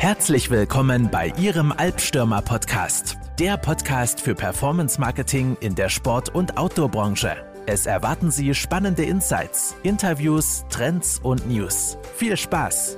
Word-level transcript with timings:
Herzlich 0.00 0.48
willkommen 0.48 1.10
bei 1.10 1.32
Ihrem 1.40 1.72
Albstürmer 1.72 2.40
Podcast, 2.40 3.18
der 3.40 3.56
Podcast 3.56 4.20
für 4.20 4.36
Performance 4.36 5.00
Marketing 5.00 5.56
in 5.58 5.74
der 5.74 5.88
Sport- 5.88 6.32
und 6.32 6.56
Outdoor-Branche. 6.56 7.44
Es 7.66 7.84
erwarten 7.84 8.30
Sie 8.30 8.54
spannende 8.54 9.02
Insights, 9.02 9.74
Interviews, 9.82 10.64
Trends 10.70 11.18
und 11.20 11.48
News. 11.48 11.98
Viel 12.14 12.36
Spaß! 12.36 12.96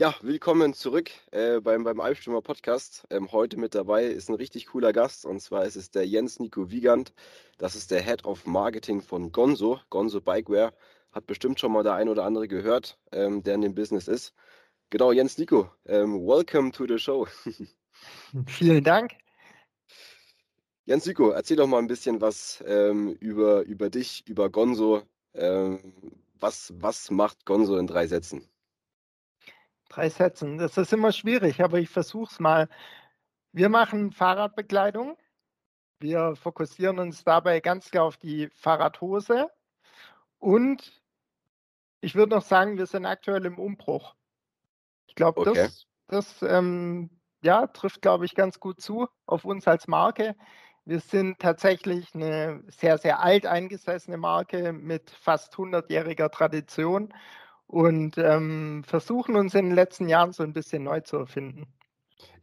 Ja, 0.00 0.14
willkommen 0.22 0.72
zurück 0.72 1.10
äh, 1.30 1.60
beim, 1.60 1.84
beim 1.84 2.00
Albstürmer 2.00 2.40
Podcast. 2.40 3.06
Ähm, 3.10 3.30
heute 3.32 3.58
mit 3.58 3.74
dabei 3.74 4.06
ist 4.06 4.30
ein 4.30 4.34
richtig 4.36 4.68
cooler 4.68 4.94
Gast 4.94 5.26
und 5.26 5.40
zwar 5.40 5.66
ist 5.66 5.76
es 5.76 5.90
der 5.90 6.06
Jens 6.06 6.40
Nico 6.40 6.70
Wiegand. 6.70 7.12
Das 7.58 7.76
ist 7.76 7.90
der 7.90 8.00
Head 8.00 8.24
of 8.24 8.46
Marketing 8.46 9.02
von 9.02 9.30
Gonzo, 9.30 9.78
Gonzo 9.90 10.22
Bikeware. 10.22 10.72
Hat 11.12 11.26
bestimmt 11.26 11.60
schon 11.60 11.72
mal 11.72 11.82
der 11.82 11.94
ein 11.94 12.08
oder 12.08 12.24
andere 12.24 12.48
gehört, 12.48 12.98
ähm, 13.12 13.42
der 13.42 13.54
in 13.54 13.60
dem 13.60 13.74
Business 13.74 14.08
ist. 14.08 14.34
Genau, 14.90 15.12
Jens 15.12 15.38
Nico, 15.38 15.70
ähm, 15.86 16.26
welcome 16.26 16.72
to 16.72 16.86
the 16.86 16.98
show. 16.98 17.26
Vielen 18.46 18.84
Dank. 18.84 19.12
Jens 20.84 21.06
Nico, 21.06 21.30
erzähl 21.30 21.56
doch 21.56 21.66
mal 21.66 21.78
ein 21.78 21.86
bisschen 21.86 22.20
was 22.20 22.62
ähm, 22.66 23.12
über, 23.20 23.62
über 23.62 23.90
dich, 23.90 24.26
über 24.26 24.50
Gonzo. 24.50 25.02
Ähm, 25.34 25.94
was, 26.40 26.72
was 26.76 27.10
macht 27.10 27.44
Gonzo 27.46 27.76
in 27.76 27.86
drei 27.86 28.06
Sätzen? 28.06 28.48
Drei 29.88 30.08
Sätzen, 30.08 30.58
das 30.58 30.76
ist 30.78 30.92
immer 30.92 31.12
schwierig, 31.12 31.62
aber 31.62 31.78
ich 31.78 31.90
versuche 31.90 32.32
es 32.32 32.40
mal. 32.40 32.68
Wir 33.52 33.68
machen 33.68 34.12
Fahrradbekleidung. 34.12 35.18
Wir 36.00 36.34
fokussieren 36.36 36.98
uns 36.98 37.22
dabei 37.22 37.60
ganz 37.60 37.90
klar 37.90 38.04
auf 38.04 38.16
die 38.16 38.48
Fahrradhose 38.54 39.50
und 40.38 41.01
ich 42.02 42.14
würde 42.16 42.34
noch 42.34 42.42
sagen, 42.42 42.76
wir 42.76 42.86
sind 42.86 43.06
aktuell 43.06 43.46
im 43.46 43.58
Umbruch. 43.58 44.14
Ich 45.06 45.14
glaube, 45.14 45.40
okay. 45.40 45.54
das, 45.54 45.86
das 46.08 46.42
ähm, 46.42 47.10
ja, 47.42 47.66
trifft, 47.68 48.02
glaube 48.02 48.24
ich, 48.26 48.34
ganz 48.34 48.60
gut 48.60 48.80
zu 48.80 49.08
auf 49.24 49.44
uns 49.44 49.66
als 49.66 49.88
Marke. 49.88 50.34
Wir 50.84 50.98
sind 50.98 51.38
tatsächlich 51.38 52.12
eine 52.14 52.64
sehr, 52.68 52.98
sehr 52.98 53.20
alt 53.20 53.46
eingesessene 53.46 54.16
Marke 54.16 54.72
mit 54.72 55.10
fast 55.10 55.54
100-jähriger 55.54 56.28
Tradition 56.28 57.14
und 57.68 58.18
ähm, 58.18 58.82
versuchen 58.84 59.36
uns 59.36 59.54
in 59.54 59.66
den 59.66 59.74
letzten 59.74 60.08
Jahren 60.08 60.32
so 60.32 60.42
ein 60.42 60.52
bisschen 60.52 60.82
neu 60.82 61.00
zu 61.00 61.18
erfinden. 61.18 61.72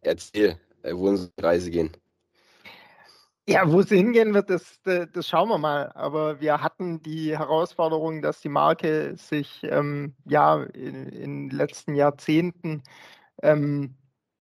Erzähl, 0.02 0.58
äh, 0.83 0.94
wo 0.94 1.09
unsere 1.09 1.31
Reise 1.38 1.70
gehen. 1.70 1.92
Ja, 3.50 3.72
wo 3.72 3.81
sie 3.81 3.97
hingehen 3.97 4.36
wird, 4.36 4.52
das, 4.52 4.80
das 4.83 5.28
schauen 5.28 5.50
wir 5.50 5.58
mal. 5.58 5.92
Aber 5.95 6.39
wir 6.39 6.61
hatten 6.61 7.02
die 7.02 7.36
Herausforderung, 7.36 8.22
dass 8.22 8.42
die 8.42 8.50
Marke 8.50 9.17
sich 9.17 9.64
ähm, 9.64 10.14
ja 10.25 10.61
in, 10.66 11.08
in, 11.08 11.50
den 11.50 11.58
letzten 11.58 11.95
Jahrzehnten 11.95 12.83
ähm, 13.42 13.95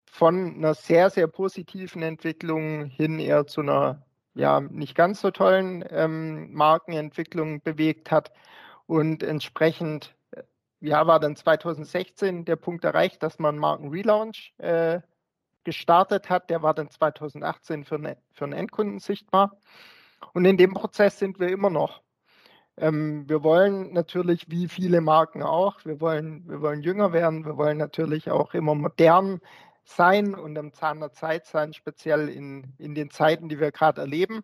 von 0.08 0.56
einer 0.56 0.74
sehr, 0.74 1.12
sehr 1.12 1.28
positiven 1.28 2.02
Entwicklung 2.02 2.86
hin 2.86 3.20
eher 3.20 3.46
zu 3.46 3.62
einer 3.62 4.04
ja 4.34 4.60
nicht 4.60 4.96
ganz 4.96 5.22
so 5.22 5.30
tollen 5.30 5.86
ähm, 5.92 6.52
Markenentwicklung 6.54 7.62
bewegt 7.62 8.10
hat. 8.10 8.32
Und 8.88 9.22
entsprechend 9.22 10.16
äh, 10.32 10.42
ja, 10.82 11.06
war 11.06 11.20
dann 11.20 11.36
2016 11.36 12.44
der 12.46 12.56
Punkt 12.56 12.84
erreicht, 12.84 13.22
dass 13.22 13.38
man 13.38 13.60
Markenrelaunch 13.60 14.56
äh, 14.58 15.02
gestartet 15.66 16.30
hat, 16.30 16.50
der 16.50 16.62
war 16.64 16.74
dann 16.74 16.90
2018 16.90 17.84
für, 17.84 17.96
eine, 17.96 18.18
für 18.32 18.46
einen 18.46 18.54
Endkunden 18.54 19.00
sichtbar. 19.00 19.58
Und 20.34 20.46
in 20.46 20.58
dem 20.58 20.74
Prozess 20.74 21.20
sind 21.20 21.40
wir 21.40 21.50
immer 21.50 21.70
noch. 21.70 22.02
Ähm, 22.78 23.28
wir 23.28 23.44
wollen 23.44 23.94
natürlich, 23.94 24.50
wie 24.50 24.68
viele 24.68 25.02
Marken 25.02 25.44
auch, 25.44 25.84
wir 25.86 26.02
wollen, 26.02 26.48
wir 26.48 26.62
wollen 26.62 26.82
jünger 26.82 27.14
werden, 27.14 27.46
wir 27.46 27.58
wollen 27.58 27.78
natürlich 27.78 28.30
auch 28.30 28.54
immer 28.54 28.76
modern 28.76 29.40
sein 29.86 30.36
und 30.36 30.58
am 30.58 30.74
Zahn 30.74 31.00
der 31.00 31.14
Zeit 31.14 31.46
sein, 31.46 31.74
speziell 31.74 32.28
in, 32.30 32.74
in 32.78 32.96
den 32.96 33.12
Zeiten, 33.12 33.50
die 33.50 33.60
wir 33.60 33.72
gerade 33.72 34.02
erleben. 34.02 34.44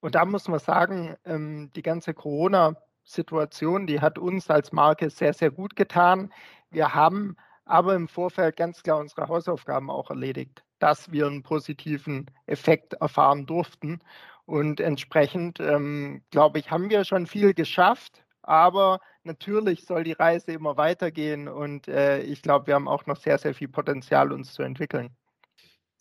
Und 0.00 0.16
da 0.16 0.24
muss 0.24 0.48
man 0.48 0.58
sagen, 0.58 1.16
ähm, 1.24 1.70
die 1.76 1.82
ganze 1.82 2.12
Corona-Situation, 2.12 3.86
die 3.86 4.00
hat 4.00 4.18
uns 4.18 4.50
als 4.50 4.72
Marke 4.72 5.10
sehr, 5.10 5.32
sehr 5.32 5.50
gut 5.50 5.76
getan. 5.76 6.32
Wir 6.70 6.94
haben 6.94 7.36
aber 7.64 7.94
im 7.94 8.08
Vorfeld 8.08 8.56
ganz 8.56 8.82
klar 8.82 8.98
unsere 8.98 9.28
Hausaufgaben 9.28 9.90
auch 9.90 10.10
erledigt, 10.10 10.64
dass 10.78 11.12
wir 11.12 11.26
einen 11.26 11.42
positiven 11.42 12.26
Effekt 12.46 12.94
erfahren 12.94 13.46
durften. 13.46 14.00
Und 14.44 14.80
entsprechend, 14.80 15.60
ähm, 15.60 16.22
glaube 16.30 16.58
ich, 16.58 16.70
haben 16.70 16.90
wir 16.90 17.04
schon 17.04 17.26
viel 17.26 17.54
geschafft. 17.54 18.24
Aber 18.42 19.00
natürlich 19.22 19.84
soll 19.86 20.02
die 20.02 20.12
Reise 20.12 20.52
immer 20.52 20.76
weitergehen 20.76 21.46
und 21.48 21.86
äh, 21.86 22.20
ich 22.22 22.42
glaube, 22.42 22.66
wir 22.66 22.74
haben 22.74 22.88
auch 22.88 23.06
noch 23.06 23.16
sehr, 23.16 23.38
sehr 23.38 23.54
viel 23.54 23.68
Potenzial, 23.68 24.32
uns 24.32 24.52
zu 24.52 24.62
entwickeln. 24.62 25.10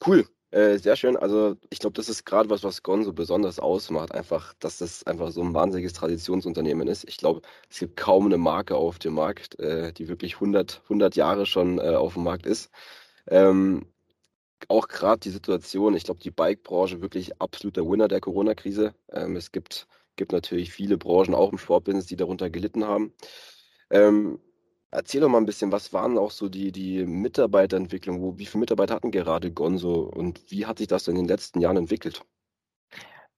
Cool. 0.05 0.25
Äh, 0.51 0.79
sehr 0.79 0.97
schön. 0.97 1.15
Also 1.15 1.55
ich 1.69 1.79
glaube, 1.79 1.93
das 1.93 2.09
ist 2.09 2.25
gerade 2.25 2.49
was, 2.49 2.63
was 2.63 2.83
Gonzo 2.83 3.13
besonders 3.13 3.57
ausmacht. 3.59 4.11
Einfach, 4.13 4.53
dass 4.59 4.77
das 4.79 5.05
einfach 5.07 5.31
so 5.31 5.41
ein 5.41 5.53
wahnsinniges 5.53 5.93
Traditionsunternehmen 5.93 6.87
ist. 6.89 7.05
Ich 7.07 7.17
glaube, 7.17 7.41
es 7.69 7.79
gibt 7.79 7.95
kaum 7.95 8.25
eine 8.25 8.37
Marke 8.37 8.75
auf 8.75 8.99
dem 8.99 9.13
Markt, 9.13 9.57
äh, 9.59 9.93
die 9.93 10.09
wirklich 10.09 10.35
100, 10.35 10.81
100 10.83 11.15
Jahre 11.15 11.45
schon 11.45 11.79
äh, 11.79 11.95
auf 11.95 12.15
dem 12.15 12.23
Markt 12.23 12.45
ist. 12.45 12.69
Ähm, 13.27 13.85
auch 14.69 14.87
gerade 14.89 15.19
die 15.21 15.29
Situation, 15.31 15.95
ich 15.95 16.05
glaube, 16.05 16.21
die 16.21 16.31
Bike-Branche 16.31 17.01
wirklich 17.01 17.41
absoluter 17.41 17.83
Winner 17.89 18.07
der 18.09 18.21
Corona-Krise. 18.21 18.95
Ähm, 19.11 19.35
es 19.37 19.51
gibt, 19.51 19.87
gibt 20.17 20.33
natürlich 20.33 20.71
viele 20.73 20.97
Branchen, 20.97 21.35
auch 21.35 21.51
im 21.51 21.57
Sportbusiness, 21.59 22.07
die 22.07 22.17
darunter 22.17 22.49
gelitten 22.49 22.85
haben. 22.85 23.13
Ähm, 23.91 24.39
Erzähl 24.91 25.21
doch 25.21 25.29
mal 25.29 25.37
ein 25.37 25.45
bisschen, 25.45 25.71
was 25.71 25.93
waren 25.93 26.17
auch 26.17 26.31
so 26.31 26.49
die, 26.49 26.73
die 26.73 27.05
Mitarbeiterentwicklung? 27.05 28.21
Wo, 28.21 28.37
wie 28.37 28.45
viele 28.45 28.59
Mitarbeiter 28.59 28.95
hatten 28.95 29.11
gerade 29.11 29.51
Gonzo 29.51 30.01
und 30.01 30.51
wie 30.51 30.65
hat 30.65 30.79
sich 30.79 30.87
das 30.87 31.07
in 31.07 31.15
den 31.15 31.27
letzten 31.27 31.61
Jahren 31.61 31.77
entwickelt? 31.77 32.25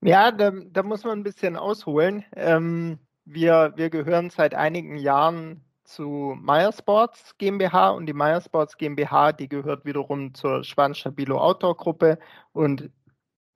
Ja, 0.01 0.31
da, 0.31 0.51
da 0.51 0.83
muss 0.83 1.03
man 1.03 1.19
ein 1.19 1.23
bisschen 1.23 1.55
ausholen. 1.55 2.25
Ähm, 2.35 2.97
wir, 3.25 3.73
wir 3.75 3.89
gehören 3.89 4.31
seit 4.31 4.55
einigen 4.55 4.97
Jahren 4.97 5.63
zu 5.83 6.35
Meiersports 6.41 7.37
GmbH 7.37 7.91
und 7.91 8.07
die 8.07 8.13
Meiersports 8.13 8.77
GmbH, 8.77 9.31
die 9.33 9.47
gehört 9.47 9.85
wiederum 9.85 10.33
zur 10.33 10.63
Schwan 10.63 10.95
Stabilo 10.95 11.37
Outdoor 11.39 11.77
Gruppe 11.77 12.17
und 12.51 12.89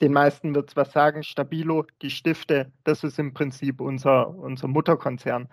den 0.02 0.14
meisten 0.14 0.54
wird 0.54 0.70
es 0.70 0.76
was 0.76 0.92
sagen, 0.92 1.24
Stabilo, 1.24 1.86
die 2.02 2.12
Stifte, 2.12 2.72
das 2.84 3.04
ist 3.04 3.18
im 3.18 3.34
Prinzip 3.34 3.82
unser, 3.82 4.30
unser 4.30 4.68
Mutterkonzern. 4.68 5.50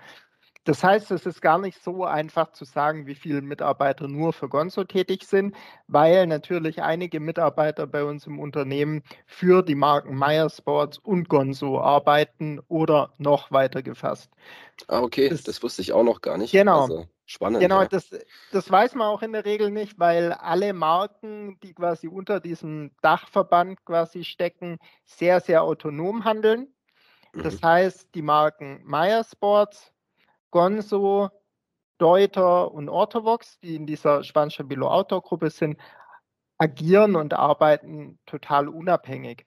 Das 0.64 0.82
heißt, 0.82 1.10
es 1.10 1.26
ist 1.26 1.42
gar 1.42 1.58
nicht 1.58 1.82
so 1.82 2.04
einfach 2.04 2.52
zu 2.52 2.64
sagen, 2.64 3.06
wie 3.06 3.14
viele 3.14 3.42
Mitarbeiter 3.42 4.08
nur 4.08 4.32
für 4.32 4.48
Gonzo 4.48 4.84
tätig 4.84 5.24
sind, 5.24 5.54
weil 5.88 6.26
natürlich 6.26 6.82
einige 6.82 7.20
Mitarbeiter 7.20 7.86
bei 7.86 8.02
uns 8.02 8.26
im 8.26 8.38
Unternehmen 8.38 9.02
für 9.26 9.62
die 9.62 9.74
Marken 9.74 10.16
Meyer 10.16 10.48
Sports 10.48 10.98
und 10.98 11.28
Gonzo 11.28 11.80
arbeiten 11.80 12.60
oder 12.68 13.12
noch 13.18 13.52
weiter 13.52 13.82
gefasst. 13.82 14.30
Ah, 14.88 15.02
okay, 15.02 15.28
das, 15.28 15.42
das 15.42 15.62
wusste 15.62 15.82
ich 15.82 15.92
auch 15.92 16.02
noch 16.02 16.22
gar 16.22 16.38
nicht. 16.38 16.52
Genau. 16.52 16.82
Also, 16.82 17.06
spannend. 17.26 17.60
Genau, 17.60 17.82
ja. 17.82 17.88
das, 17.88 18.08
das 18.50 18.70
weiß 18.70 18.94
man 18.94 19.08
auch 19.08 19.20
in 19.20 19.32
der 19.32 19.44
Regel 19.44 19.70
nicht, 19.70 19.98
weil 19.98 20.32
alle 20.32 20.72
Marken, 20.72 21.58
die 21.62 21.74
quasi 21.74 22.08
unter 22.08 22.40
diesem 22.40 22.90
Dachverband 23.02 23.84
quasi 23.84 24.24
stecken, 24.24 24.78
sehr, 25.04 25.40
sehr 25.40 25.62
autonom 25.62 26.24
handeln. 26.24 26.68
Das 27.34 27.60
mhm. 27.60 27.66
heißt, 27.66 28.14
die 28.14 28.22
Marken 28.22 28.80
Meyer 28.84 29.24
Sports, 29.24 29.93
Gonzo, 30.54 31.30
Deuter 31.98 32.70
und 32.70 32.88
Orthovox, 32.88 33.58
die 33.58 33.74
in 33.74 33.86
dieser 33.86 34.22
spanische 34.22 34.62
Bilo 34.62 34.88
Autor 34.88 35.20
Gruppe 35.20 35.50
sind, 35.50 35.80
agieren 36.58 37.16
und 37.16 37.34
arbeiten 37.34 38.20
total 38.24 38.68
unabhängig. 38.68 39.46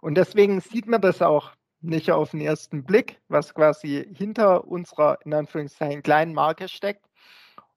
Und 0.00 0.16
deswegen 0.16 0.60
sieht 0.60 0.88
man 0.88 1.00
das 1.00 1.22
auch 1.22 1.52
nicht 1.82 2.10
auf 2.10 2.32
den 2.32 2.40
ersten 2.40 2.82
Blick, 2.82 3.20
was 3.28 3.54
quasi 3.54 4.12
hinter 4.12 4.66
unserer, 4.66 5.18
in 5.24 5.32
Anführungszeichen, 5.32 6.02
kleinen 6.02 6.34
Marke 6.34 6.66
steckt. 6.66 7.06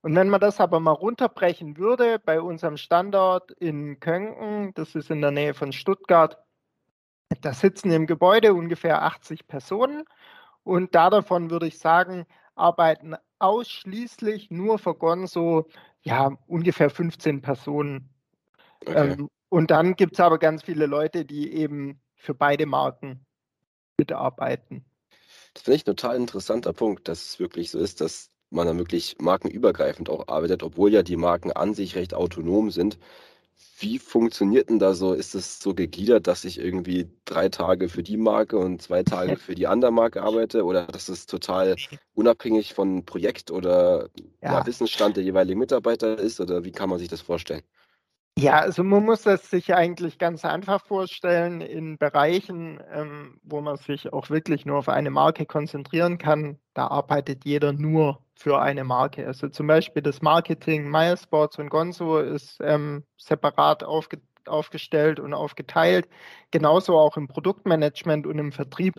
Und 0.01 0.15
wenn 0.15 0.29
man 0.29 0.41
das 0.41 0.59
aber 0.59 0.79
mal 0.79 0.93
runterbrechen 0.93 1.77
würde, 1.77 2.17
bei 2.17 2.41
unserem 2.41 2.77
Standort 2.77 3.51
in 3.51 3.99
Könken, 3.99 4.73
das 4.73 4.95
ist 4.95 5.11
in 5.11 5.21
der 5.21 5.31
Nähe 5.31 5.53
von 5.53 5.71
Stuttgart, 5.73 6.39
da 7.41 7.53
sitzen 7.53 7.91
im 7.91 8.07
Gebäude 8.07 8.55
ungefähr 8.55 9.03
80 9.03 9.47
Personen. 9.47 10.05
Und 10.63 10.95
da 10.95 11.11
davon 11.11 11.51
würde 11.51 11.67
ich 11.67 11.77
sagen, 11.77 12.25
arbeiten 12.57 13.15
ausschließlich 13.39 14.49
nur 14.49 14.79
für 14.79 14.95
Gonzo, 14.95 15.67
ja, 16.01 16.37
ungefähr 16.47 16.89
15 16.89 17.41
Personen. 17.41 18.09
Okay. 18.85 19.11
Ähm, 19.11 19.29
und 19.49 19.71
dann 19.71 19.95
gibt 19.95 20.13
es 20.13 20.19
aber 20.19 20.39
ganz 20.39 20.63
viele 20.63 20.85
Leute, 20.85 21.25
die 21.25 21.53
eben 21.53 22.01
für 22.15 22.33
beide 22.33 22.65
Marken 22.65 23.25
mitarbeiten. 23.97 24.85
Das 25.53 25.63
finde 25.63 25.75
ich 25.77 25.83
ein 25.83 25.95
total 25.95 26.15
interessanter 26.17 26.73
Punkt, 26.73 27.07
dass 27.07 27.25
es 27.25 27.39
wirklich 27.39 27.71
so 27.71 27.79
ist, 27.79 28.01
dass 28.01 28.29
man 28.49 28.67
dann 28.67 28.77
wirklich 28.77 29.17
markenübergreifend 29.19 30.09
auch 30.09 30.27
arbeitet, 30.27 30.63
obwohl 30.63 30.93
ja 30.93 31.03
die 31.03 31.17
Marken 31.17 31.51
an 31.51 31.73
sich 31.73 31.95
recht 31.95 32.13
autonom 32.13 32.71
sind. 32.71 32.97
Wie 33.79 33.99
funktioniert 33.99 34.69
denn 34.69 34.79
da 34.79 34.93
so? 34.93 35.13
Ist 35.13 35.35
es 35.35 35.59
so 35.59 35.73
gegliedert, 35.73 36.27
dass 36.27 36.45
ich 36.45 36.59
irgendwie 36.59 37.09
drei 37.25 37.49
Tage 37.49 37.89
für 37.89 38.03
die 38.03 38.17
Marke 38.17 38.57
und 38.57 38.81
zwei 38.81 39.03
Tage 39.03 39.37
für 39.37 39.55
die 39.55 39.67
andere 39.67 39.91
Marke 39.91 40.23
arbeite? 40.23 40.63
Oder 40.63 40.87
dass 40.87 41.09
es 41.09 41.25
total 41.25 41.75
unabhängig 42.13 42.73
von 42.73 43.05
Projekt 43.05 43.51
oder. 43.51 44.09
Ja, 44.41 44.65
Wissensstand 44.65 45.17
der 45.17 45.23
jeweiligen 45.23 45.59
Mitarbeiter 45.59 46.17
ist? 46.17 46.39
Oder 46.39 46.63
wie 46.63 46.71
kann 46.71 46.89
man 46.89 46.99
sich 46.99 47.07
das 47.07 47.21
vorstellen? 47.21 47.61
Ja, 48.39 48.59
also 48.59 48.83
man 48.83 49.03
muss 49.03 49.23
das 49.23 49.49
sich 49.49 49.73
eigentlich 49.73 50.19
ganz 50.19 50.45
einfach 50.45 50.85
vorstellen 50.85 51.59
in 51.59 51.97
Bereichen, 51.97 52.79
ähm, 52.91 53.39
wo 53.41 53.61
man 53.61 53.77
sich 53.77 54.13
auch 54.13 54.29
wirklich 54.29 54.63
nur 54.63 54.77
auf 54.77 54.89
eine 54.89 55.09
Marke 55.09 55.47
konzentrieren 55.47 56.19
kann. 56.19 56.59
Da 56.75 56.87
arbeitet 56.87 57.45
jeder 57.45 57.73
nur 57.73 58.19
für 58.37 58.61
eine 58.61 58.83
Marke. 58.83 59.25
Also 59.25 59.49
zum 59.49 59.67
Beispiel 59.67 60.01
das 60.01 60.21
Marketing 60.21 60.89
MySports 60.89 61.59
und 61.59 61.69
Gonzo 61.69 62.19
ist 62.19 62.59
ähm, 62.61 63.03
separat 63.17 63.83
aufge 63.83 64.19
aufgestellt 64.45 65.19
und 65.19 65.33
aufgeteilt. 65.33 66.07
Genauso 66.51 66.97
auch 66.97 67.17
im 67.17 67.27
Produktmanagement 67.27 68.25
und 68.25 68.39
im 68.39 68.53
Vertrieb. 68.53 68.95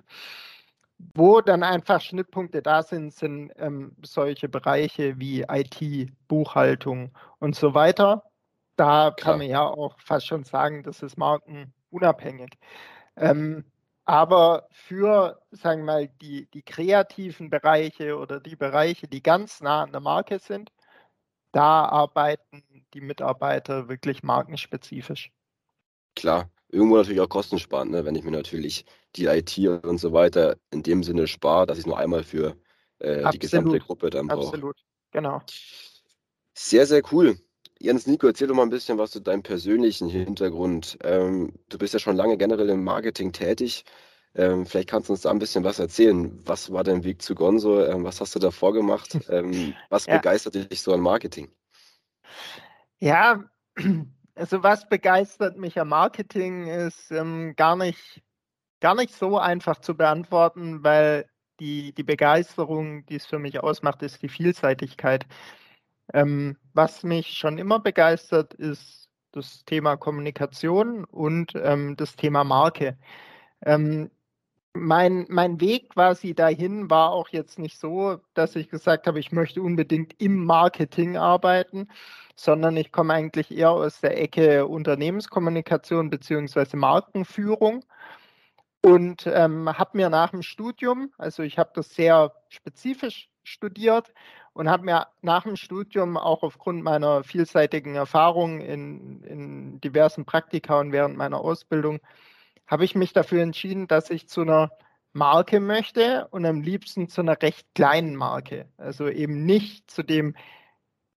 Wo 1.14 1.40
dann 1.40 1.62
einfach 1.62 2.02
Schnittpunkte 2.02 2.60
da 2.60 2.82
sind, 2.82 3.14
sind 3.14 3.52
ähm, 3.56 3.96
solche 4.04 4.48
Bereiche 4.50 5.18
wie 5.18 5.46
IT, 5.48 6.10
Buchhaltung 6.28 7.12
und 7.38 7.54
so 7.54 7.72
weiter 7.72 8.24
da 8.78 9.10
Klar. 9.10 9.14
kann 9.14 9.38
man 9.38 9.48
ja 9.48 9.62
auch 9.62 9.98
fast 9.98 10.26
schon 10.26 10.44
sagen, 10.44 10.82
das 10.82 11.02
ist 11.02 11.18
markenunabhängig. 11.18 12.52
Ähm, 13.16 13.64
aber 14.08 14.66
für, 14.70 15.38
sagen 15.50 15.82
wir 15.82 15.84
mal, 15.84 16.08
die, 16.22 16.46
die 16.46 16.62
kreativen 16.62 17.50
Bereiche 17.50 18.16
oder 18.16 18.40
die 18.40 18.56
Bereiche, 18.56 19.06
die 19.06 19.22
ganz 19.22 19.60
nah 19.60 19.82
an 19.82 19.92
der 19.92 20.00
Marke 20.00 20.38
sind, 20.38 20.72
da 21.52 21.84
arbeiten 21.84 22.64
die 22.94 23.02
Mitarbeiter 23.02 23.90
wirklich 23.90 24.22
markenspezifisch. 24.22 25.30
Klar, 26.16 26.50
irgendwo 26.68 26.96
natürlich 26.96 27.20
auch 27.20 27.28
kostensparend, 27.28 27.92
ne? 27.92 28.06
wenn 28.06 28.14
ich 28.14 28.24
mir 28.24 28.30
natürlich 28.30 28.86
die 29.14 29.26
IT 29.26 29.58
und 29.58 29.98
so 29.98 30.14
weiter 30.14 30.56
in 30.70 30.82
dem 30.82 31.02
Sinne 31.02 31.26
spare, 31.26 31.66
dass 31.66 31.78
ich 31.78 31.84
nur 31.84 31.98
einmal 31.98 32.22
für 32.22 32.56
äh, 33.00 33.28
die 33.30 33.38
gesamte 33.38 33.78
Gruppe 33.78 34.08
dann 34.08 34.26
brauche. 34.26 34.46
Absolut, 34.46 34.76
genau. 35.10 35.42
Sehr, 36.54 36.86
sehr 36.86 37.02
cool. 37.12 37.38
Jens 37.80 38.06
Nico, 38.06 38.26
erzähl 38.26 38.48
doch 38.48 38.56
mal 38.56 38.64
ein 38.64 38.70
bisschen 38.70 38.98
was 38.98 39.12
zu 39.12 39.20
deinem 39.20 39.42
persönlichen 39.42 40.08
Hintergrund. 40.08 40.98
Ähm, 41.04 41.52
du 41.68 41.78
bist 41.78 41.94
ja 41.94 42.00
schon 42.00 42.16
lange 42.16 42.36
generell 42.36 42.68
im 42.70 42.82
Marketing 42.82 43.32
tätig. 43.32 43.84
Ähm, 44.34 44.66
vielleicht 44.66 44.88
kannst 44.88 45.08
du 45.08 45.12
uns 45.12 45.22
da 45.22 45.30
ein 45.30 45.38
bisschen 45.38 45.64
was 45.64 45.78
erzählen. 45.78 46.40
Was 46.44 46.72
war 46.72 46.84
dein 46.84 47.04
Weg 47.04 47.22
zu 47.22 47.34
Gonzo? 47.34 47.84
Ähm, 47.84 48.04
was 48.04 48.20
hast 48.20 48.34
du 48.34 48.38
davor 48.38 48.72
gemacht? 48.72 49.16
Ähm, 49.30 49.74
was 49.90 50.06
ja. 50.06 50.16
begeistert 50.16 50.54
dich 50.54 50.80
so 50.80 50.92
an 50.92 51.00
Marketing? 51.00 51.50
Ja, 52.98 53.44
also 54.34 54.62
was 54.62 54.88
begeistert 54.88 55.56
mich 55.56 55.78
am 55.78 55.88
Marketing 55.88 56.66
ist 56.66 57.10
ähm, 57.10 57.54
gar, 57.56 57.76
nicht, 57.76 58.22
gar 58.80 58.94
nicht 58.94 59.14
so 59.14 59.38
einfach 59.38 59.80
zu 59.80 59.96
beantworten, 59.96 60.82
weil 60.82 61.28
die, 61.60 61.92
die 61.92 62.04
Begeisterung, 62.04 63.04
die 63.06 63.16
es 63.16 63.26
für 63.26 63.38
mich 63.38 63.60
ausmacht, 63.60 64.02
ist 64.02 64.22
die 64.22 64.28
Vielseitigkeit. 64.28 65.26
Ähm, 66.14 66.56
was 66.74 67.02
mich 67.02 67.28
schon 67.36 67.58
immer 67.58 67.80
begeistert, 67.80 68.54
ist 68.54 69.08
das 69.32 69.64
Thema 69.64 69.96
Kommunikation 69.96 71.04
und 71.04 71.52
ähm, 71.56 71.96
das 71.96 72.16
Thema 72.16 72.44
Marke. 72.44 72.98
Ähm, 73.64 74.10
mein, 74.74 75.26
mein 75.28 75.60
Weg 75.60 75.90
quasi 75.90 76.34
dahin 76.34 76.90
war 76.90 77.10
auch 77.10 77.28
jetzt 77.30 77.58
nicht 77.58 77.78
so, 77.78 78.18
dass 78.34 78.56
ich 78.56 78.68
gesagt 78.70 79.06
habe, 79.06 79.18
ich 79.18 79.32
möchte 79.32 79.62
unbedingt 79.62 80.14
im 80.20 80.44
Marketing 80.44 81.16
arbeiten, 81.16 81.88
sondern 82.36 82.76
ich 82.76 82.92
komme 82.92 83.14
eigentlich 83.14 83.50
eher 83.50 83.72
aus 83.72 84.00
der 84.00 84.20
Ecke 84.20 84.66
Unternehmenskommunikation 84.66 86.10
bzw. 86.10 86.76
Markenführung 86.76 87.84
und 88.82 89.26
ähm, 89.26 89.68
habe 89.76 89.96
mir 89.96 90.08
nach 90.10 90.30
dem 90.30 90.42
Studium, 90.42 91.12
also 91.18 91.42
ich 91.42 91.58
habe 91.58 91.70
das 91.74 91.94
sehr 91.94 92.32
spezifisch 92.48 93.28
studiert 93.48 94.12
und 94.52 94.68
habe 94.68 94.84
mir 94.84 95.06
nach 95.22 95.44
dem 95.44 95.56
Studium 95.56 96.16
auch 96.16 96.42
aufgrund 96.42 96.82
meiner 96.82 97.24
vielseitigen 97.24 97.94
Erfahrung 97.94 98.60
in, 98.60 99.22
in 99.22 99.80
diversen 99.80 100.24
Praktika 100.24 100.80
und 100.80 100.92
während 100.92 101.16
meiner 101.16 101.40
Ausbildung, 101.40 102.00
habe 102.66 102.84
ich 102.84 102.94
mich 102.94 103.12
dafür 103.12 103.42
entschieden, 103.42 103.88
dass 103.88 104.10
ich 104.10 104.28
zu 104.28 104.42
einer 104.42 104.70
Marke 105.12 105.60
möchte 105.60 106.28
und 106.30 106.44
am 106.44 106.60
liebsten 106.60 107.08
zu 107.08 107.22
einer 107.22 107.40
recht 107.40 107.66
kleinen 107.74 108.14
Marke. 108.14 108.68
Also 108.76 109.08
eben 109.08 109.46
nicht 109.46 109.90
zu 109.90 110.02
dem, 110.02 110.34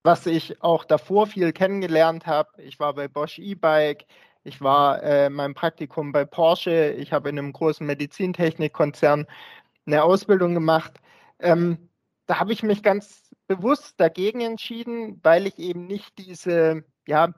was 0.03 0.25
ich 0.25 0.63
auch 0.63 0.85
davor 0.85 1.27
viel 1.27 1.51
kennengelernt 1.51 2.25
habe. 2.25 2.49
Ich 2.61 2.79
war 2.79 2.93
bei 2.93 3.07
Bosch 3.07 3.37
E-Bike, 3.37 4.05
ich 4.43 4.61
war 4.61 5.03
äh, 5.03 5.29
mein 5.29 5.53
Praktikum 5.53 6.11
bei 6.11 6.25
Porsche, 6.25 6.91
ich 6.97 7.13
habe 7.13 7.29
in 7.29 7.37
einem 7.37 7.53
großen 7.53 7.85
Medizintechnikkonzern 7.85 9.27
eine 9.85 10.03
Ausbildung 10.03 10.53
gemacht. 10.53 10.99
Ähm, 11.39 11.89
da 12.31 12.39
habe 12.39 12.53
ich 12.53 12.63
mich 12.63 12.81
ganz 12.81 13.29
bewusst 13.47 13.99
dagegen 13.99 14.39
entschieden, 14.39 15.19
weil 15.21 15.47
ich 15.47 15.59
eben 15.59 15.85
nicht 15.85 16.17
diese, 16.17 16.85
ja, 17.05 17.33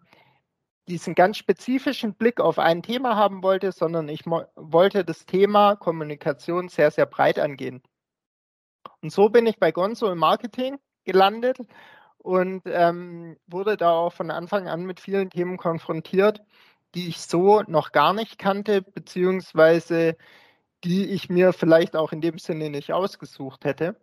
diesen 0.87 1.15
ganz 1.15 1.37
spezifischen 1.37 2.13
Blick 2.13 2.39
auf 2.39 2.59
ein 2.59 2.83
Thema 2.83 3.15
haben 3.15 3.41
wollte, 3.41 3.71
sondern 3.71 4.07
ich 4.07 4.27
wollte 4.27 5.03
das 5.03 5.25
Thema 5.25 5.75
Kommunikation 5.77 6.69
sehr, 6.69 6.91
sehr 6.91 7.07
breit 7.07 7.39
angehen. 7.39 7.81
Und 9.01 9.11
so 9.11 9.29
bin 9.29 9.47
ich 9.47 9.57
bei 9.57 9.71
Gonzo 9.71 10.11
im 10.11 10.19
Marketing 10.19 10.77
gelandet 11.05 11.57
und 12.19 12.61
ähm, 12.67 13.35
wurde 13.47 13.77
da 13.77 13.93
auch 13.93 14.13
von 14.13 14.29
Anfang 14.29 14.67
an 14.67 14.85
mit 14.85 14.99
vielen 14.99 15.31
Themen 15.31 15.57
konfrontiert, 15.57 16.43
die 16.93 17.07
ich 17.07 17.19
so 17.19 17.63
noch 17.63 17.93
gar 17.93 18.13
nicht 18.13 18.37
kannte, 18.37 18.83
beziehungsweise 18.83 20.17
die 20.83 21.09
ich 21.09 21.29
mir 21.29 21.51
vielleicht 21.51 21.95
auch 21.95 22.11
in 22.11 22.21
dem 22.21 22.37
Sinne 22.37 22.69
nicht 22.69 22.93
ausgesucht 22.93 23.65
hätte. 23.65 23.95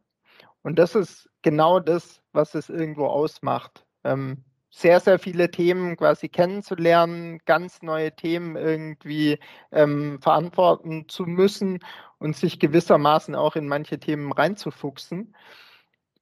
Und 0.62 0.78
das 0.78 0.94
ist 0.94 1.28
genau 1.42 1.80
das, 1.80 2.20
was 2.32 2.54
es 2.54 2.68
irgendwo 2.68 3.06
ausmacht. 3.06 3.84
Ähm, 4.04 4.44
sehr, 4.70 5.00
sehr 5.00 5.18
viele 5.18 5.50
Themen 5.50 5.96
quasi 5.96 6.28
kennenzulernen, 6.28 7.40
ganz 7.44 7.82
neue 7.82 8.14
Themen 8.14 8.56
irgendwie 8.56 9.38
ähm, 9.72 10.20
verantworten 10.22 11.08
zu 11.08 11.24
müssen 11.24 11.80
und 12.18 12.36
sich 12.36 12.60
gewissermaßen 12.60 13.34
auch 13.34 13.56
in 13.56 13.66
manche 13.66 13.98
Themen 13.98 14.32
reinzufuchsen. 14.32 15.34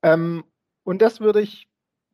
Ähm, 0.03 0.45
und 0.83 1.03
das 1.03 1.21
würde 1.21 1.43
ich, 1.43 1.69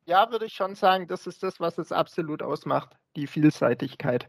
ja, 0.05 0.29
würde 0.31 0.45
ich 0.45 0.53
schon 0.53 0.75
sagen, 0.75 1.07
das 1.07 1.25
ist 1.25 1.41
das, 1.41 1.59
was 1.61 1.77
es 1.77 1.93
absolut 1.93 2.43
ausmacht, 2.43 2.97
die 3.15 3.27
Vielseitigkeit. 3.27 4.27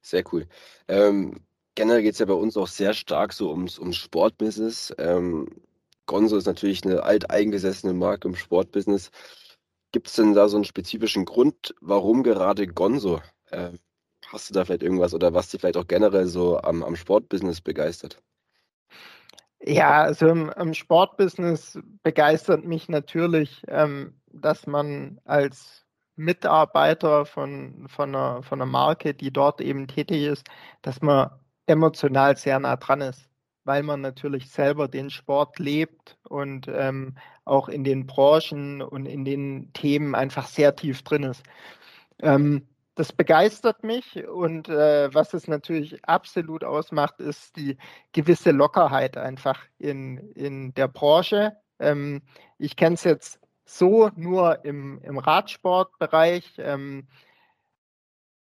Sehr 0.00 0.24
cool. 0.32 0.46
Ähm, 0.88 1.40
generell 1.74 2.02
geht 2.02 2.14
es 2.14 2.18
ja 2.18 2.26
bei 2.26 2.32
uns 2.34 2.56
auch 2.56 2.68
sehr 2.68 2.94
stark 2.94 3.34
so 3.34 3.50
ums, 3.50 3.78
ums 3.78 3.96
Sportbusiness. 3.96 4.94
Ähm, 4.96 5.48
Gonzo 6.10 6.36
ist 6.36 6.46
natürlich 6.46 6.84
eine 6.84 7.04
alteingesessene 7.04 7.92
Marke 7.92 8.26
im 8.26 8.34
Sportbusiness. 8.34 9.12
Gibt 9.92 10.08
es 10.08 10.14
denn 10.14 10.34
da 10.34 10.48
so 10.48 10.56
einen 10.56 10.64
spezifischen 10.64 11.24
Grund, 11.24 11.72
warum 11.80 12.24
gerade 12.24 12.66
Gonzo? 12.66 13.20
Äh, 13.52 13.70
hast 14.26 14.50
du 14.50 14.54
da 14.54 14.64
vielleicht 14.64 14.82
irgendwas 14.82 15.14
oder 15.14 15.34
was 15.34 15.50
dich 15.50 15.60
vielleicht 15.60 15.76
auch 15.76 15.86
generell 15.86 16.26
so 16.26 16.60
am, 16.60 16.82
am 16.82 16.96
Sportbusiness 16.96 17.60
begeistert? 17.60 18.20
Ja, 19.60 20.02
also 20.02 20.26
im, 20.26 20.50
im 20.58 20.74
Sportbusiness 20.74 21.78
begeistert 22.02 22.64
mich 22.64 22.88
natürlich, 22.88 23.62
ähm, 23.68 24.20
dass 24.32 24.66
man 24.66 25.20
als 25.24 25.86
Mitarbeiter 26.16 27.24
von, 27.24 27.86
von, 27.86 28.16
einer, 28.16 28.42
von 28.42 28.60
einer 28.60 28.68
Marke, 28.68 29.14
die 29.14 29.32
dort 29.32 29.60
eben 29.60 29.86
tätig 29.86 30.24
ist, 30.24 30.44
dass 30.82 31.00
man 31.02 31.30
emotional 31.66 32.36
sehr 32.36 32.58
nah 32.58 32.74
dran 32.74 33.00
ist 33.00 33.29
weil 33.64 33.82
man 33.82 34.00
natürlich 34.00 34.50
selber 34.50 34.88
den 34.88 35.10
Sport 35.10 35.58
lebt 35.58 36.18
und 36.28 36.68
ähm, 36.68 37.16
auch 37.44 37.68
in 37.68 37.84
den 37.84 38.06
Branchen 38.06 38.82
und 38.82 39.06
in 39.06 39.24
den 39.24 39.72
Themen 39.72 40.14
einfach 40.14 40.46
sehr 40.46 40.74
tief 40.76 41.02
drin 41.02 41.24
ist. 41.24 41.42
Ähm, 42.20 42.66
das 42.94 43.12
begeistert 43.12 43.82
mich 43.82 44.26
und 44.28 44.68
äh, 44.68 45.14
was 45.14 45.32
es 45.32 45.48
natürlich 45.48 46.04
absolut 46.04 46.64
ausmacht, 46.64 47.20
ist 47.20 47.56
die 47.56 47.78
gewisse 48.12 48.50
Lockerheit 48.50 49.16
einfach 49.16 49.60
in, 49.78 50.18
in 50.32 50.74
der 50.74 50.88
Branche. 50.88 51.56
Ähm, 51.78 52.22
ich 52.58 52.76
kenne 52.76 52.94
es 52.94 53.04
jetzt 53.04 53.40
so 53.64 54.10
nur 54.16 54.64
im, 54.64 55.00
im 55.02 55.18
Radsportbereich. 55.18 56.54
Ähm, 56.58 57.08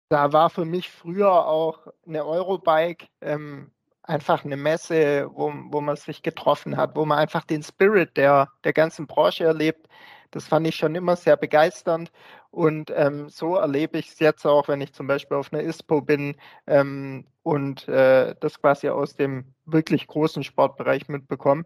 da 0.08 0.32
war 0.32 0.50
für 0.50 0.64
mich 0.64 0.90
früher 0.90 1.46
auch 1.46 1.86
eine 2.04 2.24
Eurobike 2.24 3.06
ähm, 3.20 3.70
einfach 4.10 4.44
eine 4.44 4.56
Messe, 4.56 5.30
wo, 5.32 5.52
wo 5.70 5.80
man 5.80 5.96
sich 5.96 6.22
getroffen 6.22 6.76
hat, 6.76 6.96
wo 6.96 7.04
man 7.04 7.18
einfach 7.18 7.44
den 7.44 7.62
Spirit 7.62 8.16
der, 8.16 8.50
der 8.64 8.72
ganzen 8.72 9.06
Branche 9.06 9.44
erlebt. 9.44 9.88
Das 10.32 10.46
fand 10.46 10.66
ich 10.66 10.76
schon 10.76 10.94
immer 10.94 11.16
sehr 11.16 11.36
begeisternd. 11.36 12.12
Und 12.50 12.92
ähm, 12.94 13.28
so 13.28 13.56
erlebe 13.56 13.98
ich 13.98 14.08
es 14.08 14.18
jetzt 14.18 14.44
auch, 14.44 14.68
wenn 14.68 14.80
ich 14.80 14.92
zum 14.92 15.06
Beispiel 15.06 15.36
auf 15.36 15.52
einer 15.52 15.62
ISPO 15.62 16.02
bin 16.02 16.36
ähm, 16.66 17.24
und 17.42 17.88
äh, 17.88 18.34
das 18.40 18.60
quasi 18.60 18.88
aus 18.88 19.14
dem 19.14 19.54
wirklich 19.64 20.06
großen 20.06 20.42
Sportbereich 20.42 21.08
mitbekomme. 21.08 21.64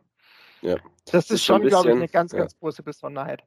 Ja. 0.60 0.76
Das, 1.06 1.26
das 1.26 1.30
ist, 1.30 1.44
schon, 1.44 1.62
glaube 1.62 1.90
ich, 1.90 1.96
eine 1.96 2.08
ganz, 2.08 2.32
ja. 2.32 2.38
ganz 2.38 2.58
große 2.58 2.82
Besonderheit. 2.82 3.42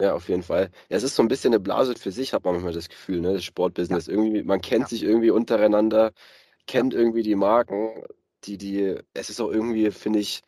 Ja, 0.00 0.14
auf 0.14 0.28
jeden 0.28 0.42
Fall. 0.42 0.70
Ja, 0.88 0.96
es 0.96 1.04
ist 1.04 1.14
so 1.14 1.22
ein 1.22 1.28
bisschen 1.28 1.52
eine 1.52 1.60
Blase 1.60 1.94
für 1.94 2.10
sich, 2.10 2.32
hat 2.32 2.44
man 2.44 2.54
manchmal 2.54 2.72
das 2.72 2.88
Gefühl, 2.88 3.20
ne? 3.20 3.34
Das 3.34 3.44
Sportbusiness. 3.44 4.06
Ja. 4.06 4.14
Irgendwie, 4.14 4.42
man 4.42 4.60
kennt 4.60 4.88
sich 4.88 5.04
irgendwie 5.04 5.30
untereinander, 5.30 6.12
kennt 6.66 6.94
irgendwie 6.94 7.22
die 7.22 7.36
Marken, 7.36 8.02
die, 8.44 8.58
die, 8.58 8.96
es 9.14 9.30
ist 9.30 9.40
auch 9.40 9.50
irgendwie, 9.50 9.90
finde 9.90 10.18
ich, 10.18 10.42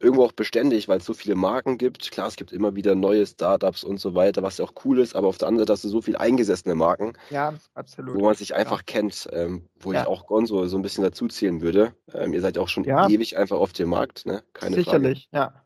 irgendwo 0.00 0.24
auch 0.24 0.32
beständig, 0.32 0.88
weil 0.88 0.98
es 0.98 1.04
so 1.04 1.14
viele 1.14 1.34
Marken 1.34 1.76
gibt. 1.76 2.10
Klar, 2.10 2.28
es 2.28 2.36
gibt 2.36 2.52
immer 2.52 2.76
wieder 2.76 2.94
neue 2.94 3.26
Startups 3.26 3.82
und 3.82 3.98
so 3.98 4.14
weiter, 4.14 4.42
was 4.42 4.58
ja 4.58 4.64
auch 4.64 4.72
cool 4.84 5.00
ist, 5.00 5.16
aber 5.16 5.26
auf 5.26 5.38
der 5.38 5.48
anderen 5.48 5.66
Seite 5.66 5.72
hast 5.72 5.84
du 5.84 5.88
so 5.88 6.00
viele 6.00 6.20
eingesessene 6.20 6.74
Marken. 6.74 7.14
Ja, 7.30 7.54
absolut. 7.74 8.14
Wo 8.14 8.24
man 8.24 8.34
sich 8.34 8.54
einfach 8.54 8.86
kennt, 8.86 9.28
ähm, 9.32 9.68
wo 9.80 9.92
ich 9.92 9.98
auch 9.98 10.26
Gonzo 10.26 10.66
so 10.66 10.76
ein 10.78 10.82
bisschen 10.82 11.02
dazu 11.02 11.26
zählen 11.26 11.60
würde. 11.60 11.94
Ähm, 12.14 12.32
ihr 12.32 12.40
seid 12.40 12.58
auch 12.58 12.68
schon 12.68 12.84
ewig 12.84 13.36
einfach 13.36 13.58
auf 13.58 13.72
dem 13.72 13.88
Markt, 13.88 14.24
ne? 14.26 14.44
Keine 14.52 14.76
Sicherlich, 14.76 15.28
Frage. 15.30 15.52
ja. 15.52 15.62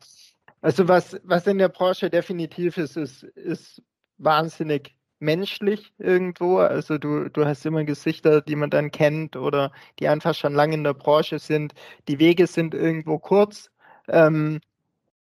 Also 0.61 0.87
was, 0.87 1.19
was 1.23 1.45
in 1.45 1.57
der 1.57 1.67
Branche 1.67 2.09
definitiv 2.09 2.77
ist, 2.77 2.95
ist, 2.95 3.23
ist 3.23 3.81
wahnsinnig 4.17 4.95
menschlich 5.23 5.93
irgendwo. 5.97 6.57
Also 6.57 6.97
du, 6.97 7.29
du 7.29 7.45
hast 7.45 7.65
immer 7.65 7.83
Gesichter, 7.85 8.41
die 8.41 8.55
man 8.55 8.69
dann 8.69 8.91
kennt 8.91 9.35
oder 9.35 9.71
die 9.99 10.07
einfach 10.07 10.35
schon 10.35 10.53
lange 10.53 10.75
in 10.75 10.83
der 10.83 10.93
Branche 10.93 11.39
sind. 11.39 11.73
Die 12.07 12.19
Wege 12.19 12.47
sind 12.47 12.73
irgendwo 12.73 13.17
kurz. 13.19 13.71
Ähm, 14.07 14.59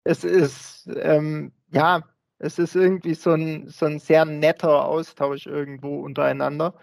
es 0.05 0.25
ist, 0.25 0.89
ähm, 0.97 1.53
ja, 1.71 2.03
es 2.39 2.59
ist 2.59 2.75
irgendwie 2.75 3.15
so 3.15 3.33
ein, 3.33 3.69
so 3.69 3.87
ein 3.87 3.99
sehr 3.99 4.25
netter 4.25 4.87
Austausch 4.87 5.47
irgendwo 5.47 6.01
untereinander. 6.01 6.75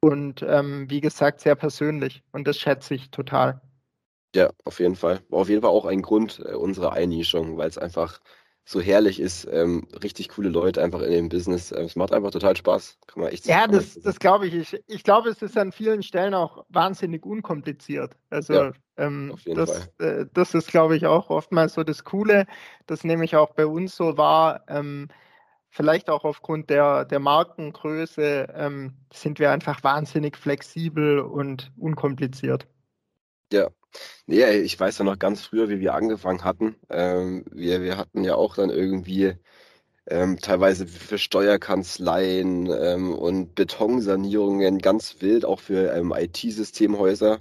Und 0.00 0.42
ähm, 0.42 0.90
wie 0.90 1.00
gesagt, 1.00 1.40
sehr 1.40 1.54
persönlich. 1.54 2.22
Und 2.32 2.46
das 2.46 2.58
schätze 2.58 2.94
ich 2.94 3.10
total. 3.10 3.60
Ja, 4.34 4.50
auf 4.64 4.80
jeden 4.80 4.96
Fall. 4.96 5.20
War 5.30 5.40
auf 5.40 5.48
jeden 5.48 5.62
Fall 5.62 5.70
auch 5.70 5.86
ein 5.86 6.02
Grund 6.02 6.42
äh, 6.44 6.54
unserer 6.54 6.92
Einnischung, 6.92 7.56
weil 7.56 7.68
es 7.68 7.78
einfach 7.78 8.20
so 8.68 8.80
herrlich 8.80 9.20
ist, 9.20 9.46
ähm, 9.50 9.86
richtig 10.02 10.28
coole 10.28 10.48
Leute 10.48 10.82
einfach 10.82 11.00
in 11.00 11.12
dem 11.12 11.28
Business. 11.28 11.70
Ähm, 11.70 11.84
es 11.84 11.94
macht 11.94 12.12
einfach 12.12 12.32
total 12.32 12.56
Spaß. 12.56 12.98
Kann 13.06 13.22
man 13.22 13.32
echt 13.32 13.46
Ja, 13.46 13.68
das, 13.68 13.94
das 13.94 14.18
glaube 14.18 14.48
ich. 14.48 14.54
ich. 14.54 14.82
Ich 14.88 15.04
glaube, 15.04 15.28
es 15.30 15.40
ist 15.40 15.56
an 15.56 15.70
vielen 15.70 16.02
Stellen 16.02 16.34
auch 16.34 16.66
wahnsinnig 16.68 17.24
unkompliziert. 17.24 18.16
Also 18.28 18.54
ja, 18.54 18.72
ähm, 18.96 19.36
das, 19.46 19.88
äh, 19.98 20.26
das 20.32 20.54
ist, 20.54 20.66
glaube 20.66 20.96
ich, 20.96 21.06
auch 21.06 21.30
oftmals 21.30 21.74
so 21.74 21.84
das 21.84 22.02
Coole. 22.02 22.46
Das 22.86 23.04
nehme 23.04 23.24
ich 23.24 23.36
auch 23.36 23.54
bei 23.54 23.66
uns 23.66 23.94
so 23.94 24.18
wahr. 24.18 24.64
Ähm, 24.66 25.08
vielleicht 25.70 26.10
auch 26.10 26.24
aufgrund 26.24 26.68
der, 26.68 27.04
der 27.04 27.20
Markengröße 27.20 28.48
ähm, 28.52 28.94
sind 29.12 29.38
wir 29.38 29.52
einfach 29.52 29.84
wahnsinnig 29.84 30.36
flexibel 30.36 31.20
und 31.20 31.70
unkompliziert. 31.76 32.66
Ja, 33.52 33.68
Nee, 34.26 34.44
ich 34.58 34.78
weiß 34.78 34.98
ja 34.98 35.04
noch 35.04 35.18
ganz 35.18 35.42
früher, 35.42 35.68
wie 35.68 35.80
wir 35.80 35.94
angefangen 35.94 36.44
hatten. 36.44 36.76
Ähm, 36.90 37.44
wir, 37.52 37.82
wir 37.82 37.96
hatten 37.96 38.24
ja 38.24 38.34
auch 38.34 38.56
dann 38.56 38.70
irgendwie 38.70 39.34
ähm, 40.08 40.38
teilweise 40.40 40.86
für 40.86 41.18
Steuerkanzleien 41.18 42.66
ähm, 42.66 43.14
und 43.14 43.54
Betonsanierungen 43.54 44.78
ganz 44.78 45.16
wild, 45.20 45.44
auch 45.44 45.60
für 45.60 45.92
ähm, 45.92 46.12
IT-Systemhäuser 46.16 47.40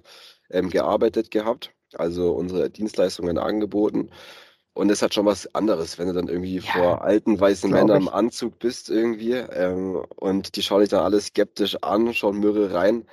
ähm, 0.50 0.70
gearbeitet 0.70 1.32
gehabt. 1.32 1.72
Also 1.94 2.32
unsere 2.34 2.70
Dienstleistungen 2.70 3.38
angeboten. 3.38 4.10
Und 4.74 4.92
es 4.92 5.02
hat 5.02 5.14
schon 5.14 5.25
was 5.25 5.54
anderes, 5.56 5.98
wenn 6.00 6.08
du 6.08 6.14
dann 6.14 6.28
irgendwie 6.28 6.58
ja, 6.58 6.72
vor 6.74 7.02
alten 7.04 7.40
weißen 7.40 7.72
Männern 7.72 8.04
im 8.04 8.10
Anzug 8.10 8.60
bist 8.60 8.90
irgendwie 8.90 9.34
ähm, 9.34 10.04
und 10.18 10.56
die 10.58 10.64
schauen 10.64 10.82
dich 10.82 10.90
dann 10.90 11.04
alle 11.04 11.22
skeptisch 11.22 11.78
an, 11.82 12.14
schauen 12.14 12.40
mürre 12.40 12.74
rein. 12.74 13.06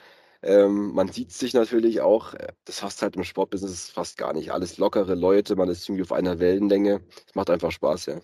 Ähm, 0.42 0.92
man 0.94 1.08
sieht 1.08 1.32
sich 1.32 1.54
natürlich 1.54 2.00
auch, 2.00 2.34
äh, 2.34 2.52
das 2.64 2.82
hast 2.82 3.02
halt 3.02 3.16
im 3.16 3.24
Sportbusiness 3.24 3.90
fast 3.90 4.18
gar 4.18 4.32
nicht. 4.32 4.52
Alles 4.52 4.78
lockere 4.78 5.14
Leute, 5.14 5.56
man 5.56 5.68
ist 5.68 5.88
irgendwie 5.88 6.02
auf 6.02 6.12
einer 6.12 6.38
Wellenlänge. 6.40 7.00
Es 7.28 7.34
macht 7.34 7.50
einfach 7.50 7.70
Spaß, 7.70 8.06
ja. 8.06 8.20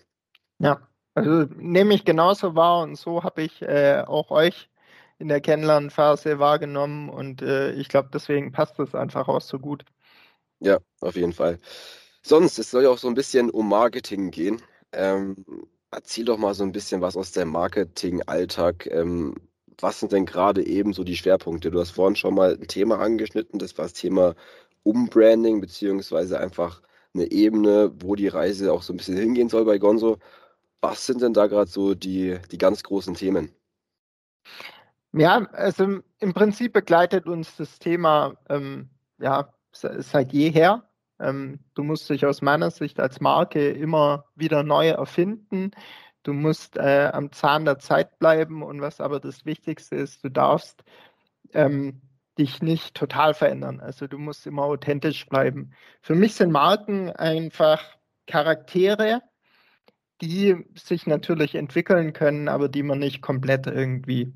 Ja, 0.59 0.87
also 1.15 1.45
nehme 1.57 1.93
ich 1.93 2.05
genauso 2.05 2.55
wahr 2.55 2.83
und 2.83 2.95
so 2.95 3.23
habe 3.23 3.41
ich 3.43 3.61
äh, 3.61 4.03
auch 4.05 4.31
euch 4.31 4.69
in 5.17 5.27
der 5.27 5.41
Kennenlernphase 5.41 6.39
wahrgenommen 6.39 7.09
und 7.09 7.41
äh, 7.41 7.71
ich 7.73 7.89
glaube, 7.89 8.09
deswegen 8.13 8.51
passt 8.51 8.79
das 8.79 8.95
einfach 8.95 9.27
auch 9.27 9.41
so 9.41 9.59
gut. 9.59 9.85
Ja, 10.59 10.79
auf 11.01 11.15
jeden 11.15 11.33
Fall. 11.33 11.59
Sonst, 12.21 12.59
es 12.59 12.71
soll 12.71 12.83
ja 12.83 12.89
auch 12.89 12.97
so 12.97 13.07
ein 13.07 13.13
bisschen 13.15 13.49
um 13.49 13.69
Marketing 13.69 14.31
gehen. 14.31 14.61
Ähm, 14.91 15.45
erzähl 15.91 16.25
doch 16.25 16.37
mal 16.37 16.53
so 16.53 16.63
ein 16.63 16.71
bisschen 16.71 17.01
was 17.01 17.17
aus 17.17 17.31
dem 17.31 17.49
Marketing-Alltag. 17.49 18.87
Ähm, 18.87 19.35
was 19.81 19.99
sind 19.99 20.11
denn 20.11 20.25
gerade 20.25 20.65
eben 20.65 20.93
so 20.93 21.03
die 21.03 21.15
Schwerpunkte? 21.15 21.71
Du 21.71 21.79
hast 21.79 21.91
vorhin 21.91 22.15
schon 22.15 22.35
mal 22.35 22.53
ein 22.53 22.67
Thema 22.67 22.99
angeschnitten, 22.99 23.59
das 23.59 23.77
war 23.77 23.85
das 23.85 23.93
Thema 23.93 24.35
Umbranding, 24.83 25.61
beziehungsweise 25.61 26.39
einfach 26.39 26.81
eine 27.13 27.31
Ebene, 27.31 27.91
wo 27.99 28.15
die 28.15 28.27
Reise 28.27 28.71
auch 28.71 28.81
so 28.81 28.93
ein 28.93 28.97
bisschen 28.97 29.17
hingehen 29.17 29.49
soll 29.49 29.65
bei 29.65 29.77
Gonzo. 29.77 30.17
Was 30.81 31.05
sind 31.05 31.21
denn 31.21 31.33
da 31.33 31.47
gerade 31.47 31.69
so 31.69 31.93
die, 31.95 32.37
die 32.51 32.57
ganz 32.57 32.83
großen 32.83 33.15
Themen? 33.15 33.51
Ja, 35.11 35.47
also 35.51 35.99
im 36.19 36.33
Prinzip 36.33 36.73
begleitet 36.73 37.25
uns 37.25 37.55
das 37.57 37.79
Thema 37.79 38.37
ähm, 38.47 38.89
ja, 39.19 39.53
seit 39.71 40.31
jeher. 40.33 40.89
Ähm, 41.19 41.59
du 41.73 41.83
musst 41.83 42.09
dich 42.09 42.25
aus 42.25 42.41
meiner 42.41 42.71
Sicht 42.71 42.99
als 42.99 43.19
Marke 43.19 43.69
immer 43.71 44.25
wieder 44.35 44.63
neu 44.63 44.89
erfinden. 44.89 45.71
Du 46.23 46.33
musst 46.33 46.77
äh, 46.77 47.09
am 47.13 47.31
Zahn 47.31 47.65
der 47.65 47.79
Zeit 47.79 48.19
bleiben 48.19 48.63
und 48.63 48.81
was 48.81 48.99
aber 49.01 49.19
das 49.19 49.45
Wichtigste 49.45 49.95
ist, 49.95 50.23
du 50.23 50.29
darfst 50.29 50.83
ähm, 51.53 52.01
dich 52.37 52.61
nicht 52.61 52.95
total 52.95 53.33
verändern. 53.33 53.79
Also 53.79 54.07
du 54.07 54.17
musst 54.17 54.47
immer 54.47 54.63
authentisch 54.63 55.27
bleiben. 55.27 55.73
Für 56.01 56.15
mich 56.15 56.35
sind 56.35 56.51
Marken 56.51 57.09
einfach 57.11 57.83
Charaktere, 58.27 59.21
die 60.21 60.65
sich 60.75 61.07
natürlich 61.07 61.55
entwickeln 61.55 62.13
können, 62.13 62.47
aber 62.47 62.69
die 62.69 62.83
man 62.83 62.99
nicht 62.99 63.21
komplett 63.21 63.67
irgendwie 63.67 64.33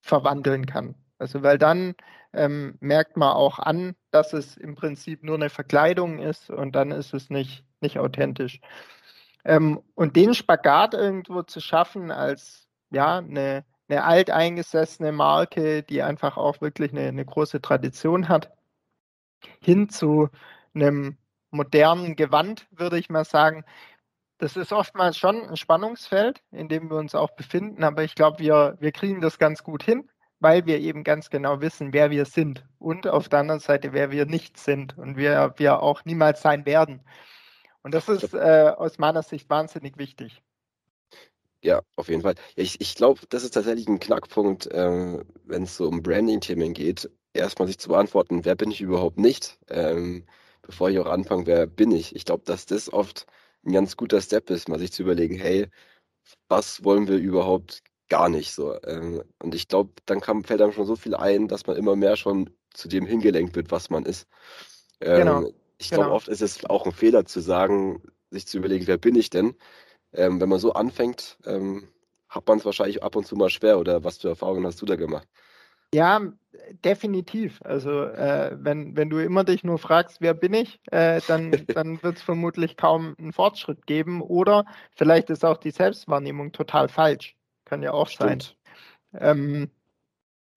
verwandeln 0.00 0.66
kann. 0.66 0.94
Also 1.18 1.42
weil 1.42 1.58
dann 1.58 1.94
ähm, 2.32 2.76
merkt 2.80 3.16
man 3.16 3.30
auch 3.30 3.58
an, 3.58 3.94
dass 4.10 4.32
es 4.32 4.56
im 4.56 4.74
Prinzip 4.74 5.22
nur 5.22 5.36
eine 5.36 5.50
Verkleidung 5.50 6.18
ist 6.18 6.50
und 6.50 6.74
dann 6.74 6.90
ist 6.90 7.12
es 7.14 7.30
nicht, 7.30 7.64
nicht 7.80 7.98
authentisch. 7.98 8.60
Ähm, 9.44 9.82
und 9.94 10.16
den 10.16 10.34
Spagat 10.34 10.94
irgendwo 10.94 11.42
zu 11.42 11.60
schaffen 11.60 12.10
als 12.10 12.68
ja, 12.90 13.18
eine, 13.18 13.64
eine 13.88 14.04
alteingesessene 14.04 15.12
Marke, 15.12 15.82
die 15.82 16.02
einfach 16.02 16.36
auch 16.36 16.60
wirklich 16.60 16.92
eine, 16.92 17.08
eine 17.08 17.24
große 17.24 17.60
Tradition 17.60 18.28
hat, 18.28 18.52
hin 19.60 19.88
zu 19.88 20.28
einem 20.74 21.16
modernen 21.50 22.16
Gewand, 22.16 22.66
würde 22.70 22.98
ich 22.98 23.10
mal 23.10 23.24
sagen. 23.24 23.64
Das 24.38 24.56
ist 24.56 24.72
oftmals 24.72 25.18
schon 25.18 25.48
ein 25.48 25.56
Spannungsfeld, 25.56 26.42
in 26.50 26.68
dem 26.68 26.90
wir 26.90 26.96
uns 26.96 27.14
auch 27.14 27.30
befinden, 27.32 27.84
aber 27.84 28.04
ich 28.04 28.14
glaube, 28.14 28.38
wir, 28.38 28.76
wir 28.80 28.92
kriegen 28.92 29.20
das 29.20 29.38
ganz 29.38 29.62
gut 29.62 29.82
hin, 29.82 30.08
weil 30.38 30.64
wir 30.64 30.78
eben 30.78 31.04
ganz 31.04 31.28
genau 31.28 31.60
wissen, 31.60 31.92
wer 31.92 32.10
wir 32.10 32.24
sind 32.24 32.64
und 32.78 33.06
auf 33.06 33.28
der 33.28 33.40
anderen 33.40 33.60
Seite, 33.60 33.92
wer 33.92 34.10
wir 34.10 34.24
nicht 34.24 34.56
sind 34.58 34.96
und 34.96 35.16
wer 35.16 35.58
wir 35.58 35.82
auch 35.82 36.04
niemals 36.06 36.40
sein 36.40 36.64
werden. 36.64 37.02
Und 37.82 37.94
das 37.94 38.08
ist 38.08 38.34
äh, 38.34 38.72
aus 38.76 38.98
meiner 38.98 39.22
Sicht 39.22 39.48
wahnsinnig 39.50 39.96
wichtig. 39.98 40.42
Ja, 41.62 41.82
auf 41.96 42.08
jeden 42.08 42.22
Fall. 42.22 42.34
Ja, 42.56 42.62
ich 42.62 42.80
ich 42.80 42.94
glaube, 42.94 43.20
das 43.28 43.44
ist 43.44 43.52
tatsächlich 43.52 43.86
ein 43.88 44.00
Knackpunkt, 44.00 44.68
ähm, 44.72 45.24
wenn 45.44 45.64
es 45.64 45.76
so 45.76 45.88
um 45.88 46.02
Branding-Themen 46.02 46.72
geht, 46.72 47.10
erstmal 47.34 47.68
sich 47.68 47.78
zu 47.78 47.88
beantworten, 47.90 48.44
wer 48.44 48.54
bin 48.54 48.70
ich 48.70 48.80
überhaupt 48.80 49.18
nicht, 49.18 49.58
ähm, 49.68 50.26
bevor 50.62 50.88
ich 50.90 50.98
auch 50.98 51.06
anfange, 51.06 51.46
wer 51.46 51.66
bin 51.66 51.92
ich. 51.92 52.16
Ich 52.16 52.24
glaube, 52.24 52.44
dass 52.46 52.64
das 52.66 52.90
oft 52.92 53.26
ein 53.64 53.72
ganz 53.72 53.96
guter 53.96 54.20
Step 54.22 54.48
ist, 54.50 54.68
mal 54.68 54.78
sich 54.78 54.92
zu 54.92 55.02
überlegen, 55.02 55.36
hey, 55.36 55.68
was 56.48 56.84
wollen 56.84 57.08
wir 57.08 57.16
überhaupt 57.18 57.82
gar 58.08 58.28
nicht 58.28 58.52
so. 58.54 58.80
Ähm, 58.84 59.22
und 59.42 59.54
ich 59.54 59.68
glaube, 59.68 59.92
dann 60.06 60.20
kann, 60.20 60.44
fällt 60.44 60.62
einem 60.62 60.72
schon 60.72 60.86
so 60.86 60.96
viel 60.96 61.14
ein, 61.14 61.48
dass 61.48 61.66
man 61.66 61.76
immer 61.76 61.96
mehr 61.96 62.16
schon 62.16 62.50
zu 62.74 62.88
dem 62.88 63.06
hingelenkt 63.06 63.56
wird, 63.56 63.70
was 63.70 63.90
man 63.90 64.04
ist. 64.06 64.28
Genau. 65.14 65.50
Ich 65.80 65.88
glaube, 65.88 66.04
genau. 66.04 66.16
oft 66.16 66.28
ist 66.28 66.42
es 66.42 66.64
auch 66.66 66.84
ein 66.84 66.92
Fehler 66.92 67.24
zu 67.24 67.40
sagen, 67.40 68.02
sich 68.30 68.46
zu 68.46 68.58
überlegen, 68.58 68.86
wer 68.86 68.98
bin 68.98 69.14
ich 69.14 69.30
denn? 69.30 69.56
Ähm, 70.12 70.38
wenn 70.40 70.48
man 70.48 70.58
so 70.58 70.74
anfängt, 70.74 71.38
ähm, 71.46 71.88
hat 72.28 72.46
man 72.46 72.58
es 72.58 72.66
wahrscheinlich 72.66 73.02
ab 73.02 73.16
und 73.16 73.26
zu 73.26 73.34
mal 73.34 73.48
schwer. 73.48 73.78
Oder 73.78 74.04
was 74.04 74.18
für 74.18 74.28
Erfahrungen 74.28 74.66
hast 74.66 74.82
du 74.82 74.86
da 74.86 74.96
gemacht? 74.96 75.26
Ja, 75.94 76.20
definitiv. 76.84 77.62
Also 77.62 78.04
äh, 78.04 78.56
wenn, 78.60 78.94
wenn 78.94 79.08
du 79.08 79.18
immer 79.18 79.42
dich 79.42 79.64
nur 79.64 79.78
fragst, 79.78 80.20
wer 80.20 80.34
bin 80.34 80.52
ich, 80.52 80.80
äh, 80.90 81.22
dann, 81.26 81.50
dann 81.74 82.02
wird 82.02 82.18
es 82.18 82.22
vermutlich 82.22 82.76
kaum 82.76 83.14
einen 83.18 83.32
Fortschritt 83.32 83.86
geben. 83.86 84.20
Oder 84.20 84.66
vielleicht 84.94 85.30
ist 85.30 85.46
auch 85.46 85.56
die 85.56 85.70
Selbstwahrnehmung 85.70 86.52
total 86.52 86.88
falsch. 86.88 87.36
Kann 87.64 87.82
ja 87.82 87.92
auch 87.92 88.08
Stimmt. 88.08 88.54
sein. 89.14 89.20
Ähm, 89.22 89.70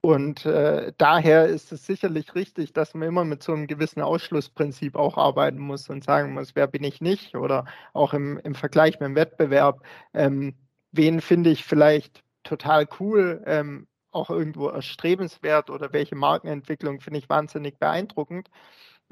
und 0.06 0.46
äh, 0.46 0.92
daher 0.98 1.46
ist 1.48 1.72
es 1.72 1.86
sicherlich 1.86 2.36
richtig, 2.36 2.74
dass 2.74 2.94
man 2.94 3.08
immer 3.08 3.24
mit 3.24 3.42
so 3.42 3.54
einem 3.54 3.68
gewissen 3.68 4.02
Ausschlussprinzip 4.02 4.98
auch 4.98 5.18
arbeiten 5.18 5.60
muss 5.60 5.90
und 5.90 6.04
sagen 6.04 6.34
muss, 6.34 6.56
wer 6.56 6.68
bin 6.68 6.84
ich 6.84 7.00
nicht? 7.00 7.36
Oder 7.38 7.64
auch 7.94 8.14
im, 8.14 8.38
im 8.40 8.54
Vergleich 8.54 9.00
mit 9.00 9.08
dem 9.08 9.16
Wettbewerb, 9.16 9.82
ähm, 10.14 10.56
wen 10.92 11.22
finde 11.22 11.52
ich 11.52 11.64
vielleicht 11.64 12.22
total 12.44 12.86
cool, 13.00 13.42
ähm, 13.46 13.88
auch 14.12 14.30
irgendwo 14.30 14.68
erstrebenswert 14.68 15.70
oder 15.70 15.94
welche 15.94 16.16
Markenentwicklung 16.18 17.00
finde 17.00 17.20
ich 17.20 17.30
wahnsinnig 17.30 17.80
beeindruckend. 17.80 18.50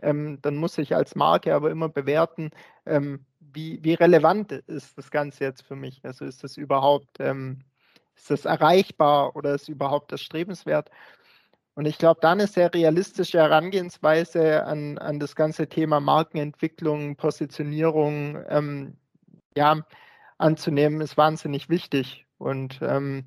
Ähm, 0.01 0.39
dann 0.41 0.57
muss 0.57 0.77
ich 0.77 0.93
als 0.95 1.15
Marke 1.15 1.55
aber 1.55 1.71
immer 1.71 1.87
bewerten, 1.87 2.51
ähm, 2.85 3.25
wie, 3.39 3.81
wie 3.83 3.93
relevant 3.93 4.51
ist 4.51 4.97
das 4.97 5.09
Ganze 5.09 5.45
jetzt 5.45 5.63
für 5.63 5.77
mich? 5.77 6.01
Also 6.03 6.25
ist 6.25 6.43
das 6.43 6.57
überhaupt, 6.57 7.17
ähm, 7.19 7.63
ist 8.21 8.29
das 8.29 8.45
erreichbar 8.45 9.35
oder 9.35 9.55
ist 9.55 9.67
überhaupt 9.67 10.11
das 10.11 10.21
strebenswert? 10.21 10.91
Und 11.73 11.85
ich 11.85 11.97
glaube, 11.97 12.19
da 12.21 12.31
eine 12.31 12.47
sehr 12.47 12.73
realistische 12.73 13.39
Herangehensweise 13.39 14.65
an, 14.65 14.97
an 14.97 15.19
das 15.19 15.35
ganze 15.35 15.67
Thema 15.67 15.99
Markenentwicklung, 15.99 17.15
Positionierung 17.15 18.43
ähm, 18.49 18.97
ja, 19.55 19.77
anzunehmen, 20.37 21.01
ist 21.01 21.17
wahnsinnig 21.17 21.69
wichtig. 21.69 22.27
Und 22.37 22.79
ähm, 22.81 23.25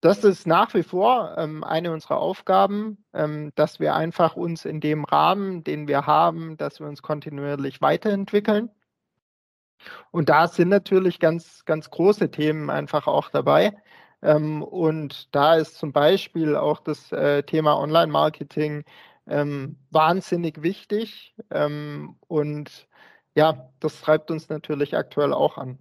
das 0.00 0.24
ist 0.24 0.46
nach 0.46 0.74
wie 0.74 0.82
vor 0.82 1.36
ähm, 1.38 1.62
eine 1.62 1.92
unserer 1.92 2.16
Aufgaben, 2.16 3.04
ähm, 3.12 3.52
dass 3.54 3.78
wir 3.78 3.94
einfach 3.94 4.34
uns 4.34 4.64
in 4.64 4.80
dem 4.80 5.04
Rahmen, 5.04 5.62
den 5.62 5.86
wir 5.86 6.06
haben, 6.06 6.56
dass 6.56 6.80
wir 6.80 6.88
uns 6.88 7.02
kontinuierlich 7.02 7.80
weiterentwickeln. 7.80 8.70
Und 10.10 10.28
da 10.28 10.48
sind 10.48 10.68
natürlich 10.68 11.20
ganz, 11.20 11.64
ganz 11.64 11.90
große 11.90 12.30
Themen 12.30 12.70
einfach 12.70 13.06
auch 13.06 13.30
dabei. 13.30 13.76
Ähm, 14.22 14.62
und 14.62 15.34
da 15.34 15.56
ist 15.56 15.76
zum 15.76 15.92
Beispiel 15.92 16.56
auch 16.56 16.80
das 16.80 17.10
äh, 17.12 17.42
Thema 17.42 17.78
Online-Marketing 17.78 18.84
ähm, 19.26 19.76
wahnsinnig 19.90 20.62
wichtig. 20.62 21.34
Ähm, 21.50 22.16
und 22.28 22.88
ja, 23.34 23.70
das 23.80 24.00
treibt 24.00 24.30
uns 24.30 24.48
natürlich 24.48 24.96
aktuell 24.96 25.32
auch 25.32 25.58
an. 25.58 25.78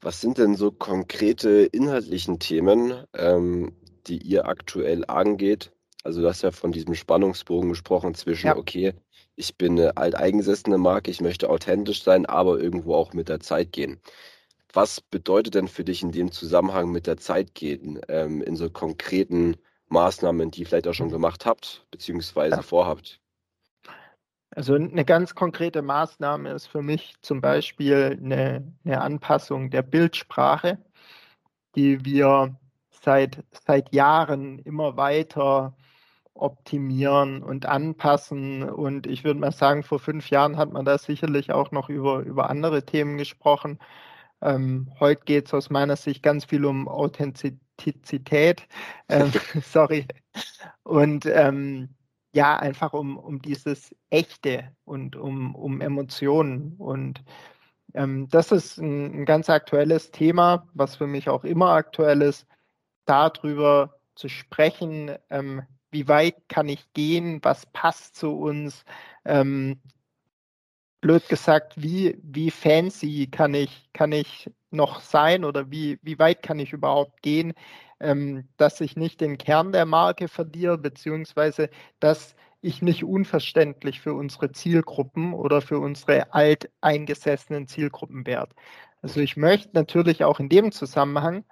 Was 0.00 0.20
sind 0.20 0.38
denn 0.38 0.54
so 0.54 0.70
konkrete 0.70 1.64
inhaltlichen 1.64 2.38
Themen, 2.38 3.04
ähm, 3.14 3.74
die 4.06 4.18
ihr 4.18 4.46
aktuell 4.46 5.04
angeht? 5.06 5.72
Also 6.04 6.20
du 6.20 6.28
hast 6.28 6.42
ja 6.42 6.52
von 6.52 6.70
diesem 6.70 6.94
Spannungsbogen 6.94 7.70
gesprochen 7.70 8.14
zwischen, 8.14 8.48
ja. 8.48 8.56
okay, 8.56 8.94
ich 9.34 9.56
bin 9.56 9.72
eine 9.72 9.96
alteingesessene 9.96 10.78
Marke, 10.78 11.10
ich 11.10 11.20
möchte 11.20 11.50
authentisch 11.50 12.02
sein, 12.02 12.26
aber 12.26 12.60
irgendwo 12.60 12.94
auch 12.94 13.12
mit 13.12 13.28
der 13.28 13.40
Zeit 13.40 13.72
gehen. 13.72 14.00
Was 14.76 15.00
bedeutet 15.00 15.54
denn 15.54 15.68
für 15.68 15.84
dich 15.84 16.02
in 16.02 16.12
dem 16.12 16.30
Zusammenhang 16.30 16.92
mit 16.92 17.06
der 17.06 17.16
Zeit 17.16 17.54
gehen, 17.54 17.98
ähm, 18.08 18.42
in 18.42 18.56
so 18.56 18.68
konkreten 18.68 19.56
Maßnahmen, 19.88 20.50
die 20.50 20.60
ihr 20.60 20.66
vielleicht 20.66 20.86
auch 20.86 20.92
schon 20.92 21.08
gemacht 21.08 21.46
habt, 21.46 21.86
beziehungsweise 21.90 22.56
ja. 22.56 22.62
vorhabt? 22.62 23.18
Also 24.50 24.74
eine 24.74 25.06
ganz 25.06 25.34
konkrete 25.34 25.80
Maßnahme 25.80 26.50
ist 26.50 26.66
für 26.66 26.82
mich 26.82 27.14
zum 27.22 27.40
Beispiel 27.40 28.18
eine, 28.22 28.70
eine 28.84 29.00
Anpassung 29.00 29.70
der 29.70 29.80
Bildsprache, 29.80 30.76
die 31.74 32.04
wir 32.04 32.54
seit, 32.90 33.44
seit 33.66 33.94
Jahren 33.94 34.58
immer 34.58 34.98
weiter 34.98 35.74
optimieren 36.34 37.42
und 37.42 37.64
anpassen. 37.64 38.68
Und 38.68 39.06
ich 39.06 39.24
würde 39.24 39.40
mal 39.40 39.52
sagen, 39.52 39.84
vor 39.84 40.00
fünf 40.00 40.28
Jahren 40.28 40.58
hat 40.58 40.70
man 40.70 40.84
da 40.84 40.98
sicherlich 40.98 41.50
auch 41.50 41.70
noch 41.70 41.88
über, 41.88 42.18
über 42.18 42.50
andere 42.50 42.84
Themen 42.84 43.16
gesprochen. 43.16 43.78
Ähm, 44.42 44.92
heute 45.00 45.24
geht 45.24 45.46
es 45.46 45.54
aus 45.54 45.70
meiner 45.70 45.96
Sicht 45.96 46.22
ganz 46.22 46.44
viel 46.44 46.64
um 46.64 46.88
Authentizität. 46.88 48.66
Ähm, 49.08 49.32
sorry. 49.62 50.06
Und 50.82 51.26
ähm, 51.26 51.94
ja, 52.32 52.56
einfach 52.56 52.92
um, 52.92 53.16
um 53.16 53.40
dieses 53.40 53.94
Echte 54.10 54.70
und 54.84 55.16
um, 55.16 55.54
um 55.54 55.80
Emotionen. 55.80 56.74
Und 56.76 57.24
ähm, 57.94 58.28
das 58.28 58.52
ist 58.52 58.78
ein, 58.78 59.22
ein, 59.22 59.24
ganz 59.24 59.48
aktuelles 59.48 60.10
Thema, 60.10 60.68
was 60.74 60.96
für 60.96 61.06
mich 61.06 61.28
auch 61.30 61.44
immer 61.44 61.70
aktuell 61.70 62.20
ist, 62.22 62.46
darüber 63.06 63.98
zu 64.14 64.28
sprechen, 64.28 65.12
ähm, 65.30 65.62
wie 65.90 66.08
weit 66.08 66.48
kann 66.48 66.68
ich 66.68 66.92
gehen, 66.92 67.40
was 67.42 67.66
passt 67.66 68.16
zu 68.16 68.32
uns, 68.32 68.84
ähm, 69.24 69.80
blöd 71.00 71.28
gesagt, 71.28 71.74
wie, 71.80 72.18
wie 72.22 72.50
fancy 72.50 73.28
kann 73.30 73.54
ich, 73.54 73.88
kann 73.92 74.12
ich 74.12 74.50
noch 74.70 75.00
sein 75.00 75.44
oder 75.44 75.70
wie, 75.70 75.98
wie 76.02 76.18
weit 76.18 76.42
kann 76.42 76.58
ich 76.58 76.72
überhaupt 76.72 77.22
gehen, 77.22 77.54
ähm, 78.00 78.48
dass 78.56 78.80
ich 78.80 78.96
nicht 78.96 79.20
den 79.20 79.38
Kern 79.38 79.72
der 79.72 79.86
Marke 79.86 80.28
verliere, 80.28 80.78
beziehungsweise 80.78 81.70
dass 82.00 82.34
ich 82.60 82.82
nicht 82.82 83.04
unverständlich 83.04 84.00
für 84.00 84.14
unsere 84.14 84.52
Zielgruppen 84.52 85.34
oder 85.34 85.60
für 85.60 85.78
unsere 85.78 86.32
alteingesessenen 86.34 87.68
Zielgruppen 87.68 88.26
werde. 88.26 88.54
Also 89.02 89.20
ich 89.20 89.36
möchte 89.36 89.70
natürlich 89.74 90.24
auch 90.24 90.40
in 90.40 90.48
dem 90.48 90.72
Zusammenhang 90.72 91.44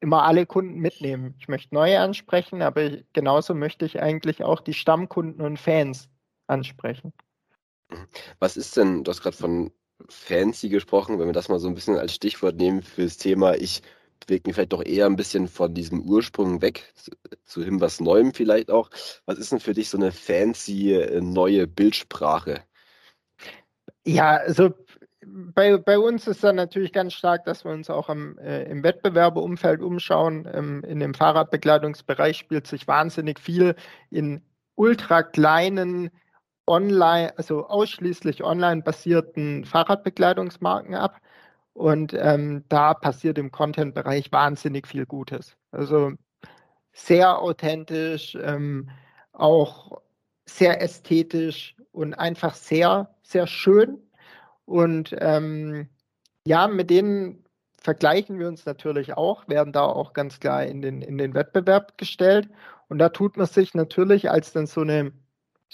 immer 0.00 0.24
alle 0.24 0.46
Kunden 0.46 0.78
mitnehmen. 0.78 1.34
Ich 1.38 1.48
möchte 1.48 1.74
neue 1.74 1.98
ansprechen, 1.98 2.62
aber 2.62 2.90
genauso 3.12 3.54
möchte 3.54 3.86
ich 3.86 4.00
eigentlich 4.00 4.44
auch 4.44 4.60
die 4.60 4.74
Stammkunden 4.74 5.44
und 5.44 5.58
Fans 5.58 6.10
ansprechen. 6.46 7.12
Was 8.38 8.56
ist 8.56 8.76
denn, 8.76 9.04
du 9.04 9.10
hast 9.10 9.22
gerade 9.22 9.36
von 9.36 9.72
fancy 10.08 10.68
gesprochen, 10.68 11.18
wenn 11.18 11.26
wir 11.26 11.32
das 11.32 11.48
mal 11.48 11.58
so 11.58 11.68
ein 11.68 11.74
bisschen 11.74 11.96
als 11.96 12.14
Stichwort 12.14 12.56
nehmen 12.56 12.82
fürs 12.82 13.16
Thema, 13.16 13.54
ich 13.54 13.82
bewege 14.20 14.48
mich 14.48 14.54
vielleicht 14.54 14.72
doch 14.72 14.84
eher 14.84 15.06
ein 15.06 15.16
bisschen 15.16 15.48
von 15.48 15.74
diesem 15.74 16.02
Ursprung 16.02 16.62
weg, 16.62 16.92
zu, 16.94 17.12
zu 17.44 17.62
hin 17.62 17.80
was 17.80 18.00
Neuem 18.00 18.32
vielleicht 18.32 18.70
auch. 18.70 18.90
Was 19.26 19.38
ist 19.38 19.52
denn 19.52 19.60
für 19.60 19.74
dich 19.74 19.90
so 19.90 19.98
eine 19.98 20.12
fancy 20.12 20.94
äh, 20.94 21.20
neue 21.20 21.66
Bildsprache? 21.66 22.62
Ja, 24.04 24.36
also 24.36 24.74
bei, 25.26 25.76
bei 25.78 25.98
uns 25.98 26.26
ist 26.26 26.44
dann 26.44 26.56
natürlich 26.56 26.92
ganz 26.92 27.14
stark, 27.14 27.44
dass 27.44 27.64
wir 27.64 27.72
uns 27.72 27.90
auch 27.90 28.08
am, 28.08 28.38
äh, 28.38 28.64
im 28.64 28.82
Wettbewerbeumfeld 28.82 29.80
umschauen. 29.80 30.48
Ähm, 30.52 30.84
in 30.84 31.00
dem 31.00 31.14
Fahrradbekleidungsbereich 31.14 32.36
spielt 32.36 32.66
sich 32.66 32.86
wahnsinnig 32.86 33.40
viel 33.40 33.74
in 34.10 34.42
ultra 34.74 35.22
kleinen 35.22 36.10
online, 36.66 37.36
also 37.36 37.66
ausschließlich 37.66 38.42
online 38.42 38.82
basierten 38.82 39.64
Fahrradbekleidungsmarken 39.64 40.94
ab. 40.94 41.20
Und 41.72 42.14
ähm, 42.14 42.64
da 42.68 42.94
passiert 42.94 43.36
im 43.38 43.50
Content-Bereich 43.50 44.30
wahnsinnig 44.32 44.86
viel 44.86 45.06
Gutes. 45.06 45.56
Also 45.72 46.12
sehr 46.92 47.40
authentisch, 47.40 48.36
ähm, 48.40 48.88
auch 49.32 50.00
sehr 50.46 50.80
ästhetisch 50.80 51.76
und 51.92 52.14
einfach 52.14 52.54
sehr, 52.54 53.14
sehr 53.22 53.46
schön. 53.46 53.98
Und 54.64 55.14
ähm, 55.18 55.88
ja, 56.46 56.68
mit 56.68 56.90
denen 56.90 57.44
vergleichen 57.78 58.38
wir 58.38 58.48
uns 58.48 58.64
natürlich 58.64 59.14
auch, 59.16 59.48
werden 59.48 59.72
da 59.72 59.82
auch 59.82 60.12
ganz 60.12 60.40
klar 60.40 60.64
in 60.64 60.80
den, 60.80 61.02
in 61.02 61.18
den 61.18 61.34
Wettbewerb 61.34 61.98
gestellt. 61.98 62.48
Und 62.88 62.98
da 62.98 63.08
tut 63.08 63.36
man 63.36 63.46
sich 63.46 63.74
natürlich 63.74 64.30
als 64.30 64.52
dann 64.52 64.66
so 64.66 64.82
eine 64.82 65.12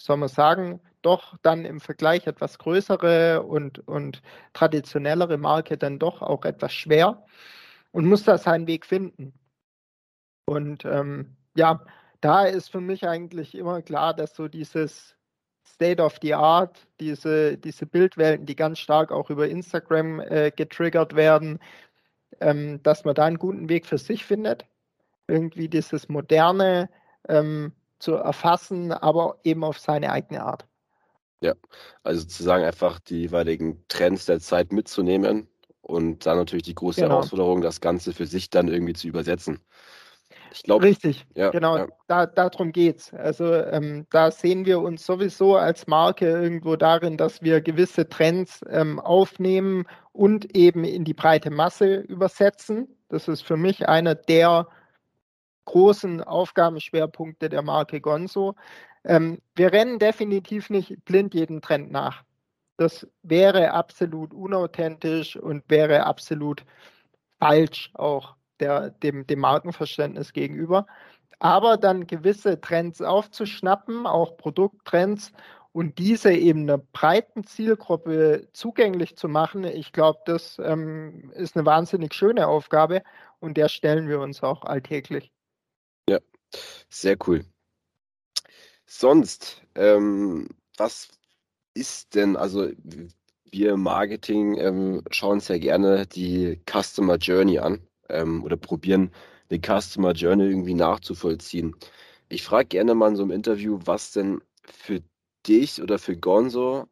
soll 0.04 0.16
man 0.16 0.28
sagen, 0.28 0.80
doch 1.02 1.36
dann 1.42 1.64
im 1.64 1.80
Vergleich 1.80 2.26
etwas 2.26 2.58
größere 2.58 3.42
und, 3.42 3.86
und 3.86 4.22
traditionellere 4.52 5.38
Marke 5.38 5.78
dann 5.78 5.98
doch 5.98 6.22
auch 6.22 6.44
etwas 6.44 6.72
schwer 6.72 7.24
und 7.92 8.06
muss 8.06 8.24
da 8.24 8.38
seinen 8.38 8.66
Weg 8.66 8.86
finden. 8.86 9.32
Und 10.46 10.84
ähm, 10.84 11.36
ja, 11.54 11.84
da 12.20 12.44
ist 12.44 12.70
für 12.70 12.80
mich 12.80 13.06
eigentlich 13.06 13.54
immer 13.54 13.82
klar, 13.82 14.14
dass 14.14 14.34
so 14.34 14.48
dieses 14.48 15.16
State 15.66 16.02
of 16.02 16.18
the 16.22 16.34
Art, 16.34 16.86
diese, 16.98 17.56
diese 17.56 17.86
Bildwelten, 17.86 18.46
die 18.46 18.56
ganz 18.56 18.78
stark 18.78 19.12
auch 19.12 19.30
über 19.30 19.48
Instagram 19.48 20.20
äh, 20.20 20.50
getriggert 20.50 21.14
werden, 21.14 21.58
ähm, 22.40 22.82
dass 22.82 23.04
man 23.04 23.14
da 23.14 23.24
einen 23.24 23.38
guten 23.38 23.68
Weg 23.68 23.86
für 23.86 23.98
sich 23.98 24.24
findet. 24.24 24.66
Irgendwie 25.28 25.68
dieses 25.68 26.08
moderne, 26.08 26.90
ähm, 27.28 27.72
zu 28.00 28.14
erfassen, 28.14 28.92
aber 28.92 29.38
eben 29.44 29.62
auf 29.62 29.78
seine 29.78 30.10
eigene 30.10 30.42
Art. 30.42 30.66
Ja, 31.40 31.54
also 32.02 32.20
sozusagen 32.20 32.64
einfach 32.64 32.98
die 32.98 33.20
jeweiligen 33.20 33.84
Trends 33.88 34.26
der 34.26 34.40
Zeit 34.40 34.72
mitzunehmen 34.72 35.48
und 35.80 36.26
dann 36.26 36.36
natürlich 36.36 36.64
die 36.64 36.74
große 36.74 37.00
genau. 37.00 37.14
Herausforderung, 37.14 37.62
das 37.62 37.80
Ganze 37.80 38.12
für 38.12 38.26
sich 38.26 38.50
dann 38.50 38.68
irgendwie 38.68 38.92
zu 38.92 39.08
übersetzen. 39.08 39.60
Ich 40.52 40.62
glaube. 40.64 40.84
Richtig, 40.84 41.26
ja, 41.34 41.50
genau, 41.50 41.76
ja. 41.78 41.88
Da, 42.08 42.26
darum 42.26 42.72
geht 42.72 42.98
es. 42.98 43.14
Also 43.14 43.54
ähm, 43.54 44.06
da 44.10 44.30
sehen 44.30 44.66
wir 44.66 44.80
uns 44.80 45.06
sowieso 45.06 45.56
als 45.56 45.86
Marke 45.86 46.26
irgendwo 46.26 46.76
darin, 46.76 47.16
dass 47.16 47.40
wir 47.42 47.60
gewisse 47.60 48.08
Trends 48.08 48.60
ähm, 48.68 48.98
aufnehmen 48.98 49.86
und 50.12 50.56
eben 50.56 50.84
in 50.84 51.04
die 51.04 51.14
breite 51.14 51.50
Masse 51.50 51.96
übersetzen. 51.96 52.88
Das 53.08 53.28
ist 53.28 53.42
für 53.42 53.56
mich 53.56 53.88
einer 53.88 54.14
der 54.14 54.66
großen 55.64 56.22
Aufgabenschwerpunkte 56.22 57.48
der 57.48 57.62
Marke 57.62 58.00
Gonzo. 58.00 58.54
Ähm, 59.04 59.40
wir 59.54 59.72
rennen 59.72 59.98
definitiv 59.98 60.70
nicht 60.70 61.04
blind 61.04 61.34
jeden 61.34 61.62
Trend 61.62 61.90
nach. 61.90 62.24
Das 62.76 63.06
wäre 63.22 63.72
absolut 63.72 64.32
unauthentisch 64.32 65.36
und 65.36 65.64
wäre 65.68 66.06
absolut 66.06 66.64
falsch 67.38 67.90
auch 67.94 68.36
der, 68.60 68.90
dem, 68.90 69.26
dem 69.26 69.40
Markenverständnis 69.40 70.32
gegenüber. 70.32 70.86
Aber 71.38 71.76
dann 71.76 72.06
gewisse 72.06 72.60
Trends 72.60 73.00
aufzuschnappen, 73.02 74.06
auch 74.06 74.36
Produkttrends 74.36 75.32
und 75.72 75.98
diese 75.98 76.32
eben 76.32 76.62
einer 76.62 76.78
breiten 76.78 77.44
Zielgruppe 77.44 78.48
zugänglich 78.52 79.16
zu 79.16 79.28
machen, 79.28 79.64
ich 79.64 79.92
glaube, 79.92 80.20
das 80.26 80.58
ähm, 80.62 81.30
ist 81.34 81.56
eine 81.56 81.64
wahnsinnig 81.66 82.12
schöne 82.14 82.48
Aufgabe 82.48 83.02
und 83.38 83.56
der 83.56 83.68
stellen 83.68 84.08
wir 84.08 84.20
uns 84.20 84.42
auch 84.42 84.64
alltäglich. 84.64 85.32
Sehr 86.88 87.16
cool. 87.26 87.44
Sonst, 88.86 89.62
ähm, 89.74 90.48
was 90.76 91.08
ist 91.74 92.14
denn, 92.14 92.36
also 92.36 92.68
wir 93.50 93.72
im 93.72 93.82
Marketing 93.82 94.56
ähm, 94.58 95.02
schauen 95.10 95.40
sehr 95.40 95.58
gerne 95.60 96.06
die 96.06 96.60
Customer 96.70 97.16
Journey 97.16 97.58
an 97.58 97.86
ähm, 98.08 98.44
oder 98.44 98.56
probieren, 98.56 99.12
eine 99.50 99.60
Customer 99.60 100.12
Journey 100.12 100.44
irgendwie 100.46 100.74
nachzuvollziehen. 100.74 101.76
Ich 102.28 102.42
frage 102.44 102.68
gerne 102.68 102.94
mal 102.94 103.08
in 103.08 103.16
so 103.16 103.22
einem 103.22 103.32
Interview, 103.32 103.78
was 103.84 104.12
denn 104.12 104.40
für 104.64 105.02
dich 105.46 105.82
oder 105.82 105.98
für 105.98 106.16
Gonzo, 106.16 106.86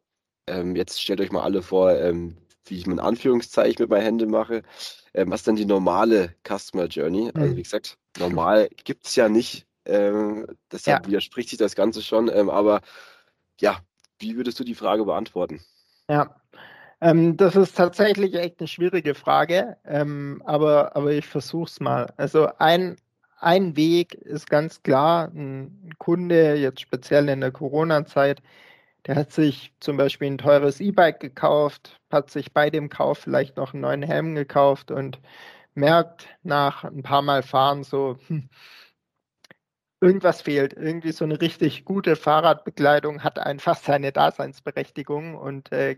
ähm, 0.47 0.75
jetzt 0.75 1.01
stellt 1.01 1.21
euch 1.21 1.31
mal 1.31 1.43
alle 1.43 1.61
vor, 1.61 1.91
ähm, 1.93 2.37
wie 2.69 2.77
ich 2.77 2.87
mein 2.87 2.99
Anführungszeichen 2.99 3.83
mit 3.83 3.89
meinen 3.89 4.03
Händen 4.03 4.29
mache, 4.31 4.63
ähm, 5.13 5.31
was 5.31 5.43
denn 5.43 5.55
die 5.55 5.65
normale 5.65 6.35
Customer 6.47 6.85
Journey? 6.85 7.31
Also 7.35 7.53
Mhm. 7.53 7.57
wie 7.57 7.63
gesagt, 7.63 7.97
normal 8.17 8.69
gibt 8.83 9.05
es 9.07 9.15
ja 9.15 9.29
nicht, 9.29 9.65
ähm, 9.85 10.45
deshalb 10.71 11.05
Ja. 11.05 11.07
widerspricht 11.07 11.49
sich 11.49 11.59
das 11.59 11.75
Ganze 11.75 12.01
schon, 12.01 12.29
ähm, 12.29 12.49
aber 12.49 12.81
ja, 13.59 13.79
wie 14.19 14.35
würdest 14.37 14.59
du 14.59 14.63
die 14.63 14.75
Frage 14.75 15.05
beantworten? 15.05 15.61
Ja, 16.09 16.35
ähm, 17.01 17.37
das 17.37 17.55
ist 17.55 17.77
tatsächlich 17.77 18.35
echt 18.35 18.59
eine 18.59 18.67
schwierige 18.67 19.15
Frage, 19.15 19.77
ähm, 19.85 20.41
aber, 20.45 20.95
aber 20.95 21.11
ich 21.11 21.27
versuche 21.27 21.65
es 21.69 21.79
mal. 21.79 22.13
Also 22.17 22.49
ein, 22.57 22.97
ein 23.39 23.75
Weg 23.77 24.15
ist 24.15 24.49
ganz 24.49 24.83
klar, 24.83 25.29
ein 25.33 25.91
Kunde, 25.99 26.55
jetzt 26.55 26.81
speziell 26.81 27.29
in 27.29 27.41
der 27.41 27.51
Corona-Zeit, 27.51 28.41
der 29.05 29.15
hat 29.15 29.31
sich 29.31 29.73
zum 29.79 29.97
Beispiel 29.97 30.31
ein 30.31 30.37
teures 30.37 30.79
E-Bike 30.79 31.19
gekauft, 31.19 31.99
hat 32.11 32.29
sich 32.29 32.53
bei 32.53 32.69
dem 32.69 32.89
Kauf 32.89 33.19
vielleicht 33.19 33.57
noch 33.57 33.73
einen 33.73 33.81
neuen 33.81 34.03
Helm 34.03 34.35
gekauft 34.35 34.91
und 34.91 35.19
merkt 35.73 36.27
nach 36.43 36.83
ein 36.83 37.03
paar 37.03 37.21
Mal 37.21 37.43
fahren 37.43 37.83
so, 37.83 38.17
hm, 38.27 38.49
irgendwas 40.01 40.41
fehlt. 40.41 40.73
Irgendwie 40.73 41.11
so 41.11 41.25
eine 41.25 41.39
richtig 41.41 41.85
gute 41.85 42.15
Fahrradbekleidung 42.15 43.23
hat 43.23 43.39
einfach 43.39 43.77
seine 43.81 44.11
Daseinsberechtigung 44.11 45.35
und 45.35 45.71
äh, 45.71 45.95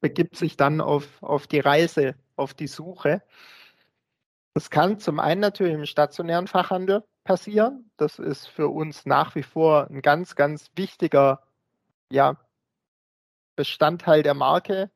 begibt 0.00 0.36
sich 0.36 0.56
dann 0.56 0.80
auf, 0.80 1.22
auf 1.22 1.46
die 1.46 1.60
Reise, 1.60 2.14
auf 2.36 2.54
die 2.54 2.68
Suche. 2.68 3.22
Das 4.54 4.70
kann 4.70 4.98
zum 4.98 5.20
einen 5.20 5.40
natürlich 5.40 5.74
im 5.74 5.86
stationären 5.86 6.48
Fachhandel 6.48 7.04
passieren. 7.24 7.90
Das 7.96 8.18
ist 8.18 8.46
für 8.46 8.68
uns 8.68 9.06
nach 9.06 9.34
wie 9.34 9.42
vor 9.44 9.88
ein 9.88 10.02
ganz, 10.02 10.34
ganz 10.34 10.70
wichtiger 10.74 11.42
ja, 12.10 12.36
Bestandteil 13.56 14.22
der 14.22 14.34
Marke. 14.34 14.90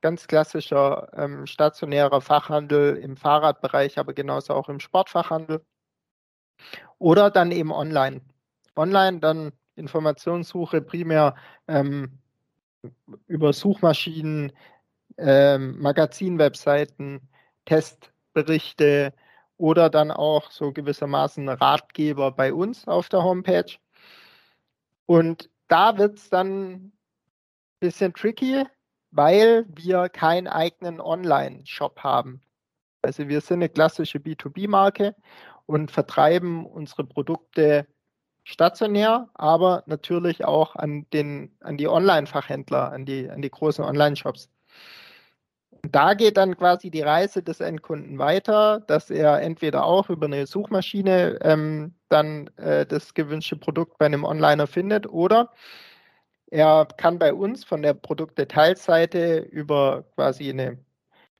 Ganz 0.00 0.26
klassischer 0.26 1.10
ähm, 1.14 1.46
stationärer 1.46 2.20
Fachhandel 2.20 2.96
im 2.96 3.16
Fahrradbereich, 3.16 3.98
aber 3.98 4.14
genauso 4.14 4.54
auch 4.54 4.68
im 4.68 4.80
Sportfachhandel. 4.80 5.64
Oder 6.98 7.30
dann 7.30 7.52
eben 7.52 7.72
online. 7.72 8.22
Online 8.76 9.20
dann 9.20 9.52
Informationssuche 9.76 10.80
primär 10.80 11.34
ähm, 11.68 12.18
über 13.26 13.52
Suchmaschinen, 13.52 14.52
ähm, 15.18 15.80
Magazinwebseiten, 15.80 17.28
Testberichte 17.66 19.12
oder 19.56 19.90
dann 19.90 20.10
auch 20.10 20.50
so 20.50 20.72
gewissermaßen 20.72 21.48
Ratgeber 21.48 22.32
bei 22.32 22.52
uns 22.54 22.88
auf 22.88 23.08
der 23.10 23.22
Homepage. 23.22 23.76
Und 25.06 25.49
da 25.70 25.98
wird 25.98 26.18
es 26.18 26.28
dann 26.28 26.72
ein 26.72 26.92
bisschen 27.78 28.12
tricky, 28.12 28.64
weil 29.12 29.66
wir 29.68 30.08
keinen 30.08 30.48
eigenen 30.48 31.00
Online-Shop 31.00 32.00
haben. 32.00 32.42
Also 33.02 33.28
wir 33.28 33.40
sind 33.40 33.58
eine 33.58 33.68
klassische 33.68 34.18
B2B-Marke 34.18 35.14
und 35.66 35.90
vertreiben 35.90 36.66
unsere 36.66 37.04
Produkte 37.04 37.86
stationär, 38.42 39.28
aber 39.34 39.84
natürlich 39.86 40.44
auch 40.44 40.74
an, 40.74 41.06
den, 41.12 41.56
an 41.60 41.76
die 41.76 41.88
Online-Fachhändler, 41.88 42.90
an 42.92 43.06
die, 43.06 43.30
an 43.30 43.40
die 43.40 43.50
großen 43.50 43.84
Online-Shops. 43.84 44.50
Da 45.82 46.14
geht 46.14 46.36
dann 46.36 46.56
quasi 46.56 46.90
die 46.90 47.00
Reise 47.02 47.42
des 47.42 47.60
Endkunden 47.60 48.18
weiter, 48.18 48.80
dass 48.80 49.10
er 49.10 49.40
entweder 49.40 49.84
auch 49.84 50.10
über 50.10 50.26
eine 50.26 50.46
Suchmaschine 50.46 51.38
ähm, 51.42 51.94
dann 52.08 52.48
äh, 52.58 52.84
das 52.86 53.14
gewünschte 53.14 53.56
Produkt 53.56 53.98
bei 53.98 54.06
einem 54.06 54.24
Onliner 54.24 54.66
findet 54.66 55.08
oder 55.08 55.50
er 56.50 56.86
kann 56.96 57.18
bei 57.18 57.32
uns 57.32 57.64
von 57.64 57.82
der 57.82 57.94
Produktdetailseite 57.94 59.38
über 59.38 60.04
quasi 60.16 60.50
eine, 60.50 60.78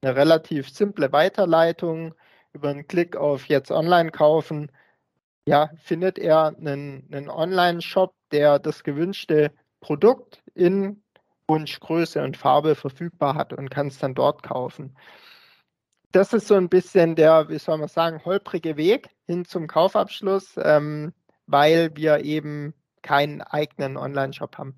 eine 0.03 0.16
relativ 0.16 0.70
simple 0.70 1.12
Weiterleitung, 1.12 2.14
über 2.53 2.70
einen 2.70 2.87
Klick 2.87 3.16
auf 3.16 3.46
jetzt 3.46 3.70
online 3.70 4.12
kaufen, 4.12 4.70
ja, 5.46 5.70
findet 5.83 6.18
er 6.18 6.57
einen, 6.57 7.09
einen 7.12 7.29
Online-Shop, 7.29 8.14
der 8.31 8.59
das 8.61 8.85
gewünschte 8.85 9.53
Produkt 9.81 10.42
in 10.55 11.03
Wunschgröße 11.51 12.23
und 12.23 12.37
Farbe 12.37 12.77
verfügbar 12.77 13.35
hat 13.35 13.53
und 13.53 13.71
kann 13.71 13.89
es 13.89 13.99
dann 13.99 14.15
dort 14.15 14.45
kaufen. 14.45 14.97
Das 16.13 16.33
ist 16.33 16.47
so 16.47 16.55
ein 16.55 16.69
bisschen 16.69 17.17
der, 17.17 17.49
wie 17.49 17.59
soll 17.59 17.79
man 17.79 17.89
sagen, 17.89 18.25
holprige 18.25 18.77
Weg 18.77 19.11
hin 19.27 19.45
zum 19.45 19.67
Kaufabschluss, 19.67 20.55
ähm, 20.63 21.13
weil 21.47 21.91
wir 21.97 22.25
eben 22.25 22.73
keinen 23.03 23.43
eigenen 23.43 23.97
Online-Shop 23.97 24.59
haben. 24.59 24.77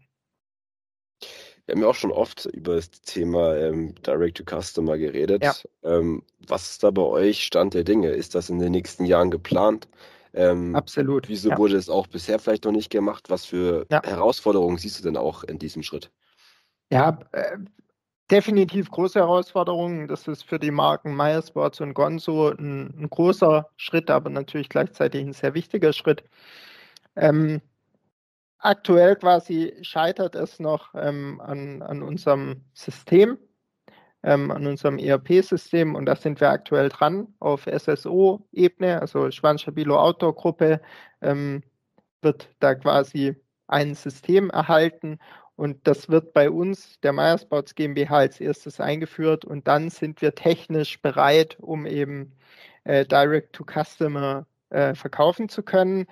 Wir 1.67 1.75
haben 1.75 1.83
ja 1.83 1.89
auch 1.89 1.95
schon 1.95 2.11
oft 2.11 2.47
über 2.47 2.77
das 2.77 2.91
Thema 2.91 3.55
ähm, 3.57 3.95
Direct-to-Customer 4.07 4.97
geredet. 4.99 5.45
Ja. 5.45 5.55
Ähm, 5.85 6.23
was 6.49 6.71
ist 6.71 6.83
da 6.83 6.91
bei 6.91 7.03
euch 7.03 7.45
Stand 7.45 7.75
der 7.75 7.85
Dinge? 7.85 8.09
Ist 8.09 8.35
das 8.35 8.51
in 8.51 8.59
den 8.59 8.73
nächsten 8.73 9.05
Jahren 9.05 9.31
geplant? 9.31 9.89
Ähm, 10.35 10.75
Absolut. 10.75 11.29
Wieso 11.29 11.51
ja. 11.51 11.59
wurde 11.59 11.77
es 11.77 11.89
auch 11.89 12.07
bisher 12.07 12.39
vielleicht 12.39 12.65
noch 12.65 12.73
nicht 12.73 12.91
gemacht? 12.91 13.31
Was 13.31 13.45
für 13.45 13.87
Ja. 13.91 14.03
Herausforderungen 14.03 14.79
siehst 14.79 14.99
du 14.99 15.05
denn 15.05 15.17
auch 15.17 15.45
in 15.45 15.59
diesem 15.59 15.83
Schritt? 15.83 16.11
Ja, 16.91 17.19
äh, 17.33 17.59
definitiv 18.31 18.91
große 18.91 19.19
Herausforderungen. 19.21 20.09
Das 20.09 20.29
ist 20.29 20.45
für 20.45 20.59
die 20.59 20.71
Marken 20.71 21.15
Meyersports 21.15 21.81
und 21.81 21.95
Gonzo 21.95 22.51
ein, 22.51 22.95
ein 22.99 23.11
großer 23.11 23.69
Schritt, 23.77 24.11
aber 24.11 24.31
natürlich 24.31 24.69
gleichzeitig 24.71 25.23
ein 25.23 25.33
sehr 25.35 25.55
wichtiger 25.55 25.93
Schritt. 25.93 26.25
Ähm, 27.17 27.61
aktuell 28.59 29.17
quasi 29.17 29.75
scheitert 29.83 30.35
es 30.35 30.61
noch 30.61 30.95
ähm, 30.95 31.41
an, 31.41 31.83
an 31.83 32.03
unserem 32.03 32.65
System, 32.75 33.39
ähm, 34.23 34.51
an 34.51 34.67
unserem 34.67 34.99
ERP-System 34.99 35.95
und 35.95 36.07
da 36.07 36.17
sind 36.17 36.41
wir 36.41 36.51
aktuell 36.51 36.89
dran 36.89 37.29
auf 37.41 37.67
SSO-Ebene, 37.67 39.01
also 39.01 39.31
Schwanstabilo 39.31 39.99
Outdoor-Gruppe 39.99 40.81
ähm, 41.23 41.63
wird 42.23 42.49
da 42.61 42.75
quasi 42.75 43.37
ein 43.69 43.95
System 43.95 44.51
erhalten 44.51 45.19
und 45.63 45.87
das 45.87 46.09
wird 46.09 46.33
bei 46.33 46.51
uns, 46.51 46.99
der 47.03 47.13
Meiersports 47.13 47.77
GmbH, 47.77 48.17
als 48.17 48.41
erstes 48.41 48.81
eingeführt 48.81 49.45
und 49.45 49.69
dann 49.69 49.91
sind 49.91 50.21
wir 50.21 50.35
technisch 50.35 51.01
bereit, 51.01 51.57
um 51.61 51.87
eben 51.87 52.33
äh, 52.83 53.07
Direct-to-Customer 53.07 54.45
äh, 54.71 54.97
verkaufen 54.97 55.49
zu 55.49 55.63
können. 55.63 56.07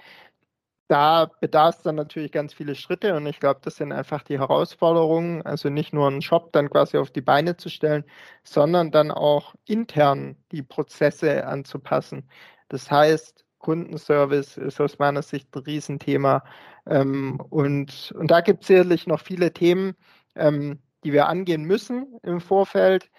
Da 0.86 1.26
bedarf 1.40 1.78
es 1.78 1.82
dann 1.82 1.96
natürlich 1.96 2.30
ganz 2.30 2.54
viele 2.54 2.76
Schritte 2.76 3.16
und 3.16 3.26
ich 3.26 3.40
glaube, 3.40 3.58
das 3.64 3.74
sind 3.74 3.90
einfach 3.90 4.22
die 4.22 4.38
Herausforderungen, 4.38 5.42
also 5.42 5.68
nicht 5.68 5.92
nur 5.92 6.06
einen 6.06 6.22
Shop 6.22 6.52
dann 6.52 6.70
quasi 6.70 6.96
auf 6.98 7.10
die 7.10 7.20
Beine 7.20 7.56
zu 7.56 7.70
stellen, 7.70 8.04
sondern 8.44 8.92
dann 8.92 9.10
auch 9.10 9.56
intern 9.66 10.36
die 10.52 10.62
Prozesse 10.62 11.44
anzupassen. 11.44 12.28
Das 12.68 12.88
heißt, 12.88 13.44
Kundenservice 13.60 14.56
ist 14.56 14.80
aus 14.80 14.98
meiner 14.98 15.22
Sicht 15.22 15.54
ein 15.54 15.62
Riesenthema. 15.62 16.42
Ähm, 16.86 17.40
und, 17.50 18.12
und 18.16 18.30
da 18.30 18.40
gibt 18.40 18.62
es 18.62 18.66
sicherlich 18.66 19.06
noch 19.06 19.20
viele 19.20 19.52
Themen, 19.52 19.94
ähm, 20.34 20.80
die 21.04 21.12
wir 21.12 21.28
angehen 21.28 21.64
müssen 21.64 22.18
im 22.22 22.40
Vorfeld. 22.40 23.10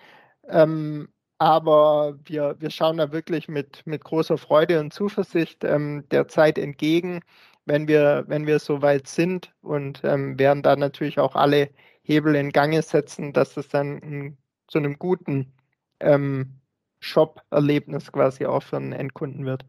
Ähm, 0.49 1.09
aber 1.37 2.19
wir, 2.25 2.55
wir 2.59 2.69
schauen 2.69 2.97
da 2.97 3.11
wirklich 3.11 3.47
mit, 3.47 3.85
mit 3.87 4.03
großer 4.03 4.37
Freude 4.37 4.79
und 4.79 4.93
Zuversicht 4.93 5.63
ähm, 5.63 6.05
der 6.11 6.27
Zeit 6.27 6.57
entgegen, 6.57 7.21
wenn 7.65 7.87
wir, 7.87 8.25
wenn 8.27 8.45
wir 8.47 8.59
soweit 8.59 9.07
sind 9.07 9.53
und 9.61 10.01
ähm, 10.03 10.37
werden 10.37 10.63
da 10.63 10.75
natürlich 10.75 11.19
auch 11.19 11.35
alle 11.35 11.69
Hebel 12.03 12.35
in 12.35 12.51
Gange 12.51 12.81
setzen, 12.81 13.33
dass 13.33 13.57
es 13.57 13.69
dann 13.69 14.37
zu 14.67 14.79
einem 14.79 14.97
guten 14.99 15.53
ähm, 15.99 16.61
Shop-Erlebnis 16.99 18.11
quasi 18.11 18.45
auch 18.45 18.63
für 18.63 18.77
einen 18.77 18.93
Endkunden 18.93 19.45
wird. 19.45 19.65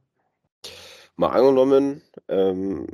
Mal 1.16 1.28
angenommen, 1.30 2.02
ähm, 2.28 2.86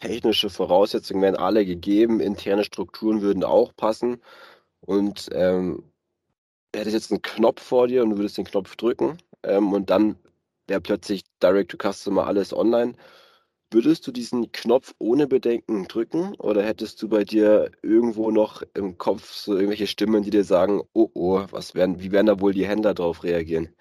technische 0.00 0.50
Voraussetzungen 0.50 1.22
wären 1.22 1.36
alle 1.36 1.66
gegeben, 1.66 2.20
interne 2.20 2.64
Strukturen 2.64 3.20
würden 3.22 3.44
auch 3.44 3.74
passen 3.76 4.22
und 4.80 5.28
ähm, 5.32 5.84
du 6.72 6.78
hättest 6.80 6.94
jetzt 6.94 7.12
einen 7.12 7.22
Knopf 7.22 7.62
vor 7.62 7.88
dir 7.88 8.02
und 8.02 8.10
du 8.10 8.18
würdest 8.18 8.38
den 8.38 8.44
Knopf 8.46 8.76
drücken 8.76 9.18
ähm, 9.42 9.72
und 9.72 9.90
dann 9.90 10.16
wäre 10.68 10.80
plötzlich 10.80 11.22
Direct 11.42 11.70
to 11.72 11.78
Customer 11.92 12.26
alles 12.26 12.52
online. 12.52 12.94
Würdest 13.70 14.06
du 14.06 14.12
diesen 14.12 14.52
Knopf 14.52 14.94
ohne 14.98 15.26
Bedenken 15.26 15.88
drücken 15.88 16.34
oder 16.36 16.62
hättest 16.64 17.02
du 17.02 17.08
bei 17.08 17.24
dir 17.24 17.70
irgendwo 17.82 18.30
noch 18.30 18.62
im 18.74 18.98
Kopf 18.98 19.32
so 19.32 19.54
irgendwelche 19.54 19.86
Stimmen, 19.86 20.22
die 20.22 20.30
dir 20.30 20.44
sagen, 20.44 20.82
oh 20.94 21.10
oh, 21.14 21.44
was 21.50 21.74
werden, 21.74 22.00
wie 22.00 22.12
werden 22.12 22.26
da 22.26 22.40
wohl 22.40 22.54
die 22.54 22.66
Händler 22.66 22.94
darauf 22.94 23.24
reagieren? 23.24 23.74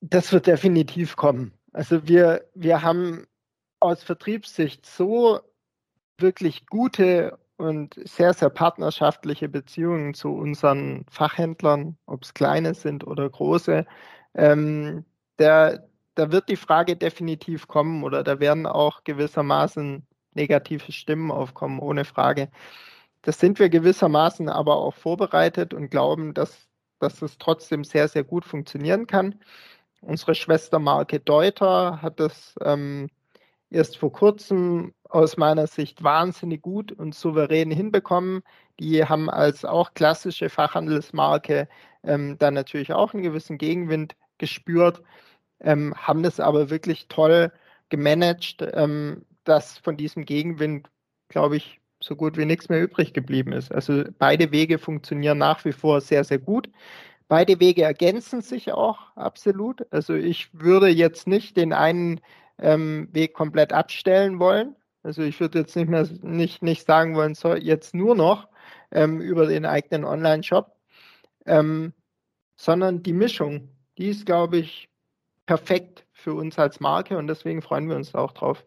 Das 0.00 0.32
wird 0.32 0.46
definitiv 0.46 1.16
kommen. 1.16 1.52
Also 1.72 2.06
wir, 2.06 2.44
wir 2.54 2.82
haben 2.82 3.26
aus 3.80 4.02
Vertriebssicht 4.02 4.86
so 4.86 5.40
wirklich 6.18 6.66
gute 6.66 7.38
und 7.56 7.94
sehr, 8.04 8.32
sehr 8.34 8.50
partnerschaftliche 8.50 9.48
Beziehungen 9.48 10.14
zu 10.14 10.30
unseren 10.30 11.04
Fachhändlern, 11.10 11.96
ob 12.06 12.22
es 12.22 12.34
kleine 12.34 12.74
sind 12.74 13.06
oder 13.06 13.28
große. 13.28 13.84
Ähm, 14.34 15.04
der, 15.38 15.88
da 16.14 16.32
wird 16.32 16.48
die 16.48 16.56
Frage 16.56 16.96
definitiv 16.96 17.66
kommen 17.66 18.04
oder 18.04 18.22
da 18.22 18.40
werden 18.40 18.66
auch 18.66 19.02
gewissermaßen 19.04 20.06
negative 20.34 20.92
Stimmen 20.92 21.30
aufkommen, 21.32 21.80
ohne 21.80 22.04
Frage. 22.04 22.50
Das 23.22 23.40
sind 23.40 23.58
wir 23.58 23.68
gewissermaßen 23.68 24.48
aber 24.48 24.76
auch 24.76 24.94
vorbereitet 24.94 25.74
und 25.74 25.90
glauben, 25.90 26.34
dass, 26.34 26.68
dass 27.00 27.22
es 27.22 27.38
trotzdem 27.38 27.84
sehr, 27.84 28.08
sehr 28.08 28.24
gut 28.24 28.44
funktionieren 28.44 29.06
kann. 29.08 29.40
Unsere 30.00 30.34
Schwestermarke 30.34 31.20
Deuter 31.20 32.00
hat 32.02 32.20
das 32.20 32.54
ähm, 32.62 33.08
erst 33.70 33.96
vor 33.98 34.12
kurzem 34.12 34.94
aus 35.04 35.36
meiner 35.36 35.66
Sicht 35.66 36.02
wahnsinnig 36.02 36.62
gut 36.62 36.92
und 36.92 37.14
souverän 37.14 37.70
hinbekommen. 37.70 38.42
Die 38.80 39.04
haben 39.04 39.28
als 39.30 39.64
auch 39.64 39.94
klassische 39.94 40.50
Fachhandelsmarke 40.50 41.68
ähm, 42.04 42.36
dann 42.38 42.54
natürlich 42.54 42.92
auch 42.92 43.14
einen 43.14 43.22
gewissen 43.22 43.58
Gegenwind 43.58 44.16
gespürt, 44.38 45.02
ähm, 45.60 45.94
haben 45.96 46.22
das 46.22 46.40
aber 46.40 46.70
wirklich 46.70 47.08
toll 47.08 47.52
gemanagt, 47.88 48.58
ähm, 48.74 49.24
dass 49.44 49.78
von 49.78 49.96
diesem 49.96 50.24
Gegenwind, 50.24 50.88
glaube 51.28 51.56
ich, 51.56 51.80
so 52.00 52.14
gut 52.14 52.36
wie 52.36 52.44
nichts 52.44 52.68
mehr 52.68 52.82
übrig 52.82 53.12
geblieben 53.12 53.52
ist. 53.52 53.72
Also 53.72 54.04
beide 54.18 54.52
Wege 54.52 54.78
funktionieren 54.78 55.38
nach 55.38 55.64
wie 55.64 55.72
vor 55.72 56.00
sehr, 56.00 56.22
sehr 56.22 56.38
gut. 56.38 56.70
Beide 57.28 57.60
Wege 57.60 57.82
ergänzen 57.82 58.40
sich 58.40 58.72
auch 58.72 59.14
absolut. 59.14 59.86
Also 59.92 60.14
ich 60.14 60.48
würde 60.52 60.88
jetzt 60.88 61.26
nicht 61.26 61.56
den 61.56 61.72
einen 61.72 62.20
ähm, 62.58 63.08
Weg 63.12 63.34
komplett 63.34 63.72
abstellen 63.72 64.40
wollen. 64.40 64.74
Also 65.02 65.22
ich 65.22 65.38
würde 65.38 65.60
jetzt 65.60 65.76
nicht 65.76 65.88
mehr 65.88 66.08
nicht, 66.22 66.62
nicht 66.62 66.86
sagen 66.86 67.14
wollen, 67.14 67.34
so 67.34 67.54
jetzt 67.54 67.94
nur 67.94 68.14
noch 68.14 68.48
ähm, 68.90 69.20
über 69.20 69.46
den 69.46 69.66
eigenen 69.66 70.04
Online-Shop, 70.04 70.74
ähm, 71.46 71.92
sondern 72.56 73.02
die 73.02 73.12
Mischung, 73.12 73.68
die 73.96 74.08
ist, 74.08 74.26
glaube 74.26 74.58
ich, 74.58 74.88
perfekt 75.46 76.04
für 76.12 76.34
uns 76.34 76.58
als 76.58 76.80
Marke 76.80 77.16
und 77.16 77.26
deswegen 77.26 77.62
freuen 77.62 77.88
wir 77.88 77.96
uns 77.96 78.14
auch 78.14 78.32
drauf. 78.32 78.64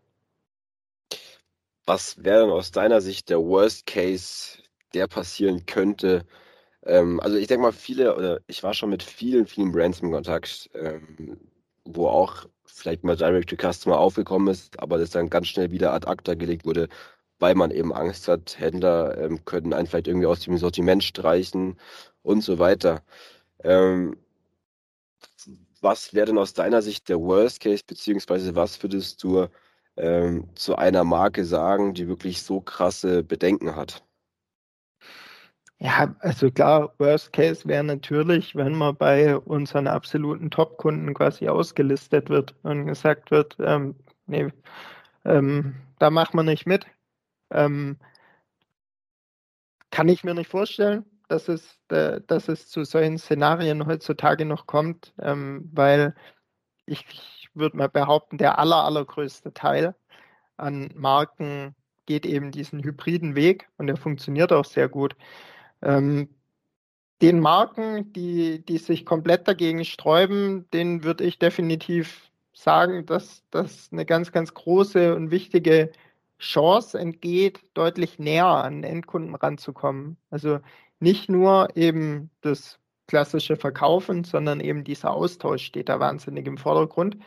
Was 1.86 2.24
wäre 2.24 2.42
denn 2.42 2.52
aus 2.52 2.72
deiner 2.72 3.02
Sicht 3.02 3.30
der 3.30 3.40
Worst 3.40 3.86
Case, 3.86 4.60
der 4.94 5.08
passieren 5.08 5.66
könnte? 5.66 6.26
Ähm, 6.86 7.20
also 7.20 7.38
ich 7.38 7.48
denke 7.48 7.64
mal, 7.64 7.72
viele, 7.74 8.16
oder 8.16 8.40
ich 8.48 8.64
war 8.64 8.74
schon 8.74 8.90
mit 8.90 9.04
vielen, 9.04 9.46
vielen 9.48 9.72
Brands 9.72 10.00
im 10.02 10.12
Kontakt, 10.12 10.70
ähm, 10.76 11.40
wo 11.86 12.08
auch 12.08 12.46
vielleicht 12.66 13.04
mal 13.04 13.16
Direct 13.16 13.50
to 13.50 13.56
Customer 13.72 13.98
aufgekommen 14.00 14.48
ist, 14.50 14.80
aber 14.80 14.98
das 14.98 15.12
dann 15.12 15.30
ganz 15.30 15.48
schnell 15.48 15.72
wieder 15.72 15.94
ad 15.94 16.08
acta 16.08 16.34
gelegt 16.36 16.66
wurde, 16.66 16.88
weil 17.40 17.56
man 17.56 17.72
eben 17.72 17.94
Angst 17.94 18.28
hat, 18.28 18.58
Händler 18.60 19.18
ähm, 19.18 19.44
können 19.46 19.74
einen 19.74 19.88
vielleicht 19.88 20.08
irgendwie 20.08 20.28
aus 20.28 20.42
dem 20.42 20.58
Sortiment 20.58 21.04
streichen 21.04 21.78
und 22.24 22.42
so 22.44 22.60
weiter. 22.60 23.04
Ähm, 23.64 24.18
was 25.82 26.14
wäre 26.14 26.28
denn 26.28 26.38
aus 26.38 26.54
deiner 26.54 26.82
Sicht 26.82 27.10
der 27.10 27.20
Worst 27.20 27.60
Case, 27.60 27.84
beziehungsweise 27.86 28.56
was 28.56 28.82
würdest 28.84 29.24
du 29.24 29.48
ähm, 29.98 30.50
zu 30.56 30.76
einer 30.76 31.04
Marke 31.04 31.44
sagen, 31.46 31.94
die 31.94 32.08
wirklich 32.08 32.42
so 32.44 32.62
krasse 32.62 33.24
Bedenken 33.24 33.76
hat? 33.76 34.04
Ja, 35.84 36.16
also 36.20 36.52
klar, 36.52 36.94
Worst 37.00 37.34
Case 37.34 37.68
wäre 37.68 37.84
natürlich, 37.84 38.56
wenn 38.56 38.76
man 38.76 38.96
bei 38.96 39.36
unseren 39.36 39.88
absoluten 39.88 40.52
Top-Kunden 40.52 41.16
quasi 41.16 41.48
ausgelistet 41.48 42.30
wird 42.30 42.54
und 42.62 42.86
gesagt 42.86 43.32
wird, 43.32 43.58
ähm, 43.60 43.96
nee, 44.28 44.50
ähm, 45.26 45.76
da 45.98 46.12
machen 46.12 46.38
wir 46.38 46.44
nicht 46.44 46.68
mit. 46.68 46.86
Ähm, 47.52 47.98
kann 49.90 50.08
ich 50.08 50.24
mir 50.24 50.36
nicht 50.36 50.50
vorstellen, 50.52 51.04
dass 51.30 51.48
es, 51.50 51.80
äh, 51.90 52.22
dass 52.28 52.48
es 52.48 52.70
zu 52.70 52.84
solchen 52.84 53.18
Szenarien 53.18 53.88
heutzutage 53.88 54.46
noch 54.46 54.68
kommt, 54.68 55.14
ähm, 55.20 55.68
weil 55.74 56.14
ich, 56.86 57.06
ich 57.10 57.50
würde 57.56 57.78
mal 57.78 57.90
behaupten, 57.90 58.38
der 58.38 58.60
aller, 58.60 58.84
allergrößte 58.86 59.54
Teil 59.54 59.96
an 60.58 60.92
Marken 60.96 61.76
geht 62.06 62.26
eben 62.26 62.52
diesen 62.52 62.84
hybriden 62.84 63.36
Weg 63.36 63.70
und 63.78 63.88
der 63.88 63.98
funktioniert 63.98 64.54
auch 64.54 64.66
sehr 64.66 64.90
gut. 64.90 65.16
Ähm, 65.82 66.30
den 67.22 67.40
Marken, 67.40 68.12
die, 68.14 68.66
die 68.66 68.78
sich 68.78 69.06
komplett 69.06 69.48
dagegen 69.48 69.86
sträuben, 69.86 70.70
denen 70.72 71.04
würde 71.04 71.24
ich 71.24 71.38
definitiv 71.40 72.32
sagen, 72.54 73.06
dass 73.06 73.44
das 73.52 73.90
eine 73.92 74.06
ganz, 74.06 74.32
ganz 74.32 74.54
große 74.54 75.16
und 75.16 75.32
wichtige 75.32 75.92
Chance 76.40 76.98
entgeht, 77.00 77.62
deutlich 77.76 78.18
näher 78.18 78.48
an 78.48 78.84
Endkunden 78.84 79.36
ranzukommen. 79.36 80.18
Also 80.32 80.60
nicht 81.00 81.30
nur 81.30 81.70
eben 81.76 82.32
das 82.42 82.80
klassische 83.08 83.56
Verkaufen, 83.56 84.24
sondern 84.24 84.60
eben 84.60 84.84
dieser 84.84 85.12
Austausch 85.12 85.64
steht 85.64 85.90
da 85.90 86.00
wahnsinnig 86.00 86.48
im 86.48 86.58
Vordergrund. 86.58 87.18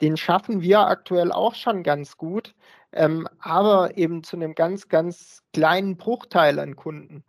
Den 0.00 0.16
schaffen 0.16 0.60
wir 0.60 0.80
aktuell 0.80 1.32
auch 1.32 1.54
schon 1.54 1.82
ganz 1.82 2.16
gut, 2.16 2.54
ähm, 2.92 3.26
aber 3.40 3.96
eben 3.96 4.22
zu 4.22 4.36
einem 4.36 4.54
ganz, 4.54 4.88
ganz 4.88 5.42
kleinen 5.52 5.96
Bruchteil 5.96 6.58
an 6.58 6.76
Kunden. 6.76 7.24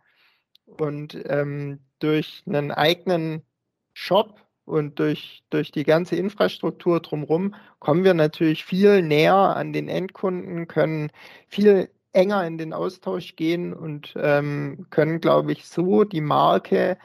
Und 0.76 1.18
ähm, 1.26 1.80
durch 1.98 2.42
einen 2.46 2.70
eigenen 2.70 3.42
Shop 3.94 4.40
und 4.64 4.98
durch, 4.98 5.42
durch 5.50 5.72
die 5.72 5.84
ganze 5.84 6.16
Infrastruktur 6.16 7.00
drumherum 7.00 7.54
kommen 7.78 8.04
wir 8.04 8.14
natürlich 8.14 8.64
viel 8.64 9.02
näher 9.02 9.34
an 9.34 9.72
den 9.72 9.88
Endkunden, 9.88 10.68
können 10.68 11.10
viel 11.48 11.90
enger 12.12 12.46
in 12.46 12.58
den 12.58 12.72
Austausch 12.72 13.36
gehen 13.36 13.72
und 13.72 14.14
ähm, 14.16 14.86
können, 14.90 15.20
glaube 15.20 15.52
ich, 15.52 15.66
so 15.66 16.04
die 16.04 16.20
Marke 16.20 16.98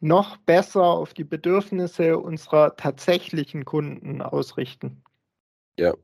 noch 0.00 0.36
besser 0.38 0.82
auf 0.82 1.14
die 1.14 1.24
Bedürfnisse 1.24 2.18
unserer 2.18 2.76
tatsächlichen 2.76 3.64
Kunden 3.64 4.20
ausrichten. 4.20 5.02
Ja, 5.78 5.94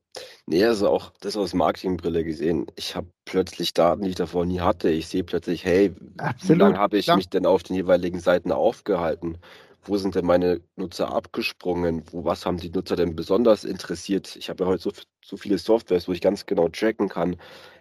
nee, 0.46 0.64
also 0.64 0.88
auch 0.88 1.12
das 1.20 1.36
aus 1.36 1.52
Marketingbrille 1.52 2.24
gesehen. 2.24 2.66
Ich 2.76 2.96
habe 2.96 3.08
plötzlich 3.26 3.74
Daten, 3.74 4.02
die 4.02 4.10
ich 4.10 4.14
davor 4.16 4.46
nie 4.46 4.60
hatte. 4.60 4.88
Ich 4.90 5.08
sehe 5.08 5.24
plötzlich, 5.24 5.64
hey, 5.64 5.94
wie 6.42 6.54
lange 6.54 6.78
habe 6.78 6.96
ich 6.98 7.04
klar. 7.06 7.16
mich 7.16 7.28
denn 7.28 7.44
auf 7.46 7.62
den 7.62 7.76
jeweiligen 7.76 8.18
Seiten 8.20 8.50
aufgehalten? 8.50 9.38
Wo 9.82 9.96
sind 9.98 10.14
denn 10.14 10.24
meine 10.26 10.60
Nutzer 10.76 11.12
abgesprungen? 11.12 12.02
Wo, 12.10 12.24
was 12.24 12.46
haben 12.46 12.58
die 12.58 12.70
Nutzer 12.70 12.96
denn 12.96 13.14
besonders 13.14 13.64
interessiert? 13.64 14.36
Ich 14.36 14.48
habe 14.48 14.64
ja 14.64 14.70
heute 14.70 14.82
so, 14.82 14.92
so 15.22 15.36
viele 15.36 15.58
Softwares, 15.58 16.08
wo 16.08 16.12
ich 16.12 16.20
ganz 16.22 16.46
genau 16.46 16.68
tracken 16.68 17.08
kann, 17.10 17.36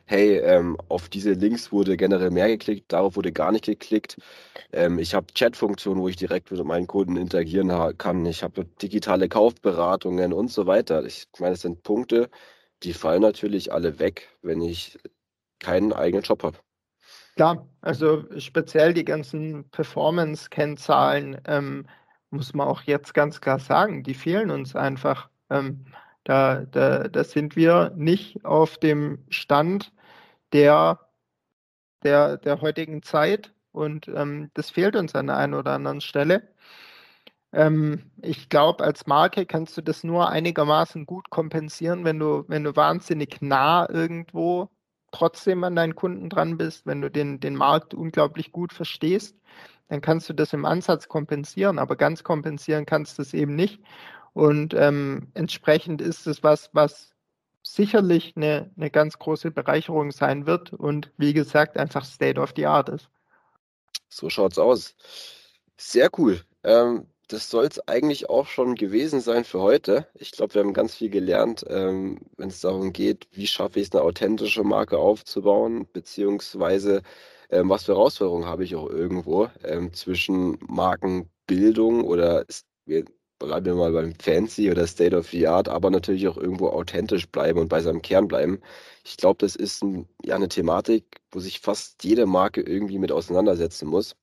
hey, 0.07 0.37
ähm, 0.37 0.77
auf 0.87 1.09
diese 1.09 1.33
Links 1.33 1.71
wurde 1.71 1.97
generell 1.97 2.31
mehr 2.31 2.47
geklickt, 2.47 2.91
darauf 2.93 3.17
wurde 3.17 3.31
gar 3.33 3.51
nicht 3.51 3.65
geklickt. 3.65 4.17
Ähm, 4.71 4.99
ich 4.99 5.13
habe 5.13 5.27
Chat-Funktionen, 5.33 6.01
wo 6.01 6.07
ich 6.07 6.15
direkt 6.15 6.49
mit 6.49 6.63
meinen 6.63 6.87
Kunden 6.87 7.17
interagieren 7.17 7.71
kann. 7.97 8.25
Ich 8.25 8.41
habe 8.41 8.65
digitale 8.81 9.27
Kaufberatungen 9.27 10.33
und 10.33 10.49
so 10.49 10.65
weiter. 10.65 11.05
Ich 11.05 11.27
meine, 11.39 11.53
das 11.53 11.61
sind 11.61 11.83
Punkte, 11.83 12.29
die 12.83 12.93
fallen 12.93 13.21
natürlich 13.21 13.73
alle 13.73 13.99
weg, 13.99 14.29
wenn 14.41 14.61
ich 14.61 14.97
keinen 15.59 15.91
eigenen 15.91 16.23
Job 16.23 16.43
habe. 16.43 16.57
Klar, 17.35 17.67
also 17.81 18.23
speziell 18.39 18.93
die 18.93 19.05
ganzen 19.05 19.69
Performance-Kennzahlen 19.69 21.41
ähm, 21.45 21.85
muss 22.29 22.53
man 22.53 22.67
auch 22.67 22.81
jetzt 22.83 23.13
ganz 23.13 23.41
klar 23.41 23.59
sagen, 23.59 24.03
die 24.03 24.13
fehlen 24.13 24.51
uns 24.51 24.75
einfach. 24.75 25.29
Ähm, 25.49 25.85
da, 26.23 26.65
da, 26.65 27.07
da 27.07 27.23
sind 27.23 27.55
wir 27.55 27.93
nicht 27.95 28.43
auf 28.43 28.77
dem 28.77 29.19
Stand, 29.29 29.91
der, 30.53 30.99
der, 32.03 32.37
der 32.37 32.61
heutigen 32.61 33.03
Zeit 33.03 33.53
und 33.71 34.07
ähm, 34.07 34.51
das 34.53 34.69
fehlt 34.71 34.95
uns 34.95 35.15
an 35.15 35.27
der 35.27 35.37
einen 35.37 35.53
oder 35.53 35.73
anderen 35.73 36.01
Stelle. 36.01 36.49
Ähm, 37.53 38.11
ich 38.21 38.49
glaube, 38.49 38.83
als 38.83 39.07
Marke 39.07 39.45
kannst 39.45 39.77
du 39.77 39.81
das 39.81 40.03
nur 40.03 40.29
einigermaßen 40.29 41.05
gut 41.05 41.29
kompensieren, 41.29 42.03
wenn 42.03 42.19
du, 42.19 42.45
wenn 42.47 42.63
du 42.63 42.75
wahnsinnig 42.75 43.41
nah 43.41 43.89
irgendwo 43.89 44.69
trotzdem 45.11 45.63
an 45.63 45.75
deinen 45.75 45.95
Kunden 45.95 46.29
dran 46.29 46.57
bist, 46.57 46.85
wenn 46.85 47.01
du 47.01 47.09
den, 47.09 47.39
den 47.39 47.55
Markt 47.55 47.93
unglaublich 47.93 48.51
gut 48.51 48.73
verstehst, 48.73 49.37
dann 49.87 50.01
kannst 50.01 50.29
du 50.29 50.33
das 50.33 50.53
im 50.53 50.65
Ansatz 50.65 51.07
kompensieren, 51.07 51.79
aber 51.79 51.95
ganz 51.95 52.23
kompensieren 52.23 52.85
kannst 52.85 53.17
du 53.17 53.21
es 53.21 53.33
eben 53.33 53.55
nicht. 53.55 53.81
Und 54.33 54.73
ähm, 54.73 55.31
entsprechend 55.33 56.01
ist 56.01 56.27
es 56.27 56.43
was, 56.43 56.69
was 56.73 57.13
sicherlich 57.73 58.33
eine, 58.35 58.71
eine 58.77 58.89
ganz 58.89 59.17
große 59.19 59.51
Bereicherung 59.51 60.11
sein 60.11 60.45
wird 60.45 60.73
und 60.73 61.11
wie 61.17 61.33
gesagt 61.33 61.77
einfach 61.77 62.05
State 62.05 62.39
of 62.39 62.53
the 62.55 62.65
Art 62.65 62.89
ist. 62.89 63.09
So 64.09 64.29
schaut's 64.29 64.57
aus. 64.57 64.95
Sehr 65.77 66.09
cool. 66.17 66.41
Ähm, 66.63 67.07
das 67.27 67.49
soll 67.49 67.65
es 67.65 67.85
eigentlich 67.87 68.29
auch 68.29 68.47
schon 68.47 68.75
gewesen 68.75 69.19
sein 69.19 69.43
für 69.43 69.59
heute. 69.61 70.07
Ich 70.15 70.31
glaube, 70.31 70.53
wir 70.55 70.61
haben 70.63 70.73
ganz 70.73 70.95
viel 70.95 71.09
gelernt, 71.09 71.65
ähm, 71.67 72.19
wenn 72.37 72.49
es 72.49 72.61
darum 72.61 72.93
geht, 72.93 73.27
wie 73.31 73.47
schaffe 73.47 73.79
ich 73.79 73.87
es, 73.87 73.91
eine 73.91 74.03
authentische 74.03 74.63
Marke 74.63 74.97
aufzubauen, 74.97 75.87
beziehungsweise 75.91 77.01
ähm, 77.49 77.69
was 77.69 77.83
für 77.83 77.93
Herausforderungen 77.93 78.45
habe 78.45 78.63
ich 78.63 78.75
auch 78.75 78.89
irgendwo 78.89 79.49
ähm, 79.63 79.93
zwischen 79.93 80.57
Markenbildung 80.67 82.03
oder 82.05 82.45
bleiben 83.39 83.65
wir 83.65 83.75
mal 83.75 83.91
beim 83.91 84.13
Fancy 84.15 84.71
oder 84.71 84.87
State 84.87 85.15
of 85.15 85.29
the 85.29 85.47
Art, 85.47 85.69
aber 85.69 85.89
natürlich 85.89 86.27
auch 86.27 86.37
irgendwo 86.37 86.69
authentisch 86.69 87.27
bleiben 87.27 87.59
und 87.59 87.69
bei 87.69 87.81
seinem 87.81 88.01
Kern 88.01 88.27
bleiben. 88.27 88.61
Ich 89.03 89.17
glaube, 89.17 89.37
das 89.39 89.55
ist 89.55 89.83
ein, 89.83 90.07
ja 90.23 90.35
eine 90.35 90.49
Thematik, 90.49 91.21
wo 91.31 91.39
sich 91.39 91.59
fast 91.59 92.03
jede 92.03 92.25
Marke 92.25 92.61
irgendwie 92.61 92.99
mit 92.99 93.11
auseinandersetzen 93.11 93.87
muss. 93.87 94.15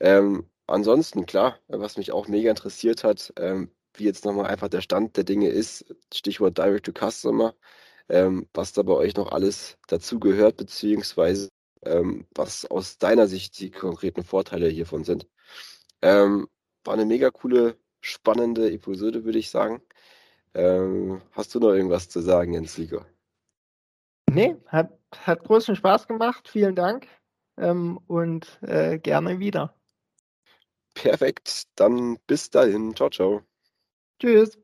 Ähm, 0.00 0.48
ansonsten, 0.66 1.26
klar, 1.26 1.58
was 1.68 1.96
mich 1.96 2.12
auch 2.12 2.28
mega 2.28 2.50
interessiert 2.50 3.04
hat, 3.04 3.32
ähm, 3.38 3.70
wie 3.94 4.04
jetzt 4.04 4.24
nochmal 4.24 4.46
einfach 4.46 4.68
der 4.68 4.80
Stand 4.80 5.16
der 5.16 5.24
Dinge 5.24 5.48
ist, 5.48 5.84
Stichwort 6.12 6.58
Direct 6.58 6.86
to 6.86 6.92
Customer, 6.92 7.54
ähm, 8.08 8.48
was 8.54 8.72
da 8.72 8.82
bei 8.82 8.92
euch 8.94 9.16
noch 9.16 9.32
alles 9.32 9.78
dazugehört, 9.88 10.56
beziehungsweise 10.56 11.48
ähm, 11.84 12.26
was 12.34 12.66
aus 12.66 12.98
deiner 12.98 13.26
Sicht 13.28 13.58
die 13.60 13.70
konkreten 13.70 14.24
Vorteile 14.24 14.68
hiervon 14.68 15.04
sind. 15.04 15.26
Ähm, 16.02 16.48
war 16.84 16.94
eine 16.94 17.06
mega 17.06 17.30
coole, 17.30 17.78
spannende 18.04 18.70
Episode, 18.70 19.24
würde 19.24 19.38
ich 19.38 19.50
sagen. 19.50 19.80
Ähm, 20.54 21.22
hast 21.32 21.54
du 21.54 21.58
noch 21.60 21.70
irgendwas 21.70 22.08
zu 22.08 22.20
sagen, 22.20 22.52
Jens 22.52 22.74
Sieger? 22.74 23.06
Nee, 24.30 24.56
hat, 24.66 24.92
hat 25.16 25.44
großen 25.44 25.74
Spaß 25.74 26.06
gemacht. 26.06 26.48
Vielen 26.48 26.76
Dank 26.76 27.08
ähm, 27.56 27.98
und 28.06 28.58
äh, 28.62 28.98
gerne 28.98 29.38
wieder. 29.38 29.74
Perfekt, 30.94 31.64
dann 31.76 32.18
bis 32.26 32.50
dahin. 32.50 32.94
Ciao, 32.94 33.10
ciao. 33.10 33.42
Tschüss. 34.20 34.58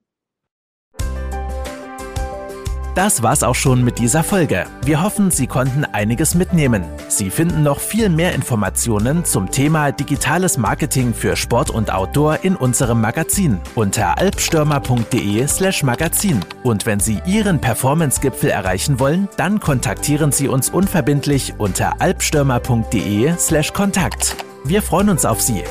Das 2.94 3.22
war's 3.22 3.42
auch 3.42 3.54
schon 3.54 3.84
mit 3.84 3.98
dieser 3.98 4.24
Folge. 4.24 4.66
Wir 4.84 5.02
hoffen, 5.02 5.30
Sie 5.30 5.46
konnten 5.46 5.84
einiges 5.84 6.34
mitnehmen. 6.34 6.84
Sie 7.08 7.30
finden 7.30 7.62
noch 7.62 7.78
viel 7.78 8.08
mehr 8.08 8.34
Informationen 8.34 9.24
zum 9.24 9.50
Thema 9.50 9.92
digitales 9.92 10.58
Marketing 10.58 11.14
für 11.14 11.36
Sport 11.36 11.70
und 11.70 11.92
Outdoor 11.92 12.38
in 12.42 12.56
unserem 12.56 13.00
Magazin 13.00 13.60
unter 13.76 14.18
alpstürmer.de/slash 14.18 15.82
Magazin. 15.84 16.40
Und 16.64 16.84
wenn 16.84 16.98
Sie 16.98 17.20
Ihren 17.26 17.60
Performance-Gipfel 17.60 18.50
erreichen 18.50 18.98
wollen, 18.98 19.28
dann 19.36 19.60
kontaktieren 19.60 20.32
Sie 20.32 20.48
uns 20.48 20.68
unverbindlich 20.68 21.54
unter 21.58 22.00
alpstürmer.de/slash 22.00 23.72
Kontakt. 23.72 24.36
Wir 24.64 24.82
freuen 24.82 25.10
uns 25.10 25.24
auf 25.24 25.40
Sie. 25.40 25.62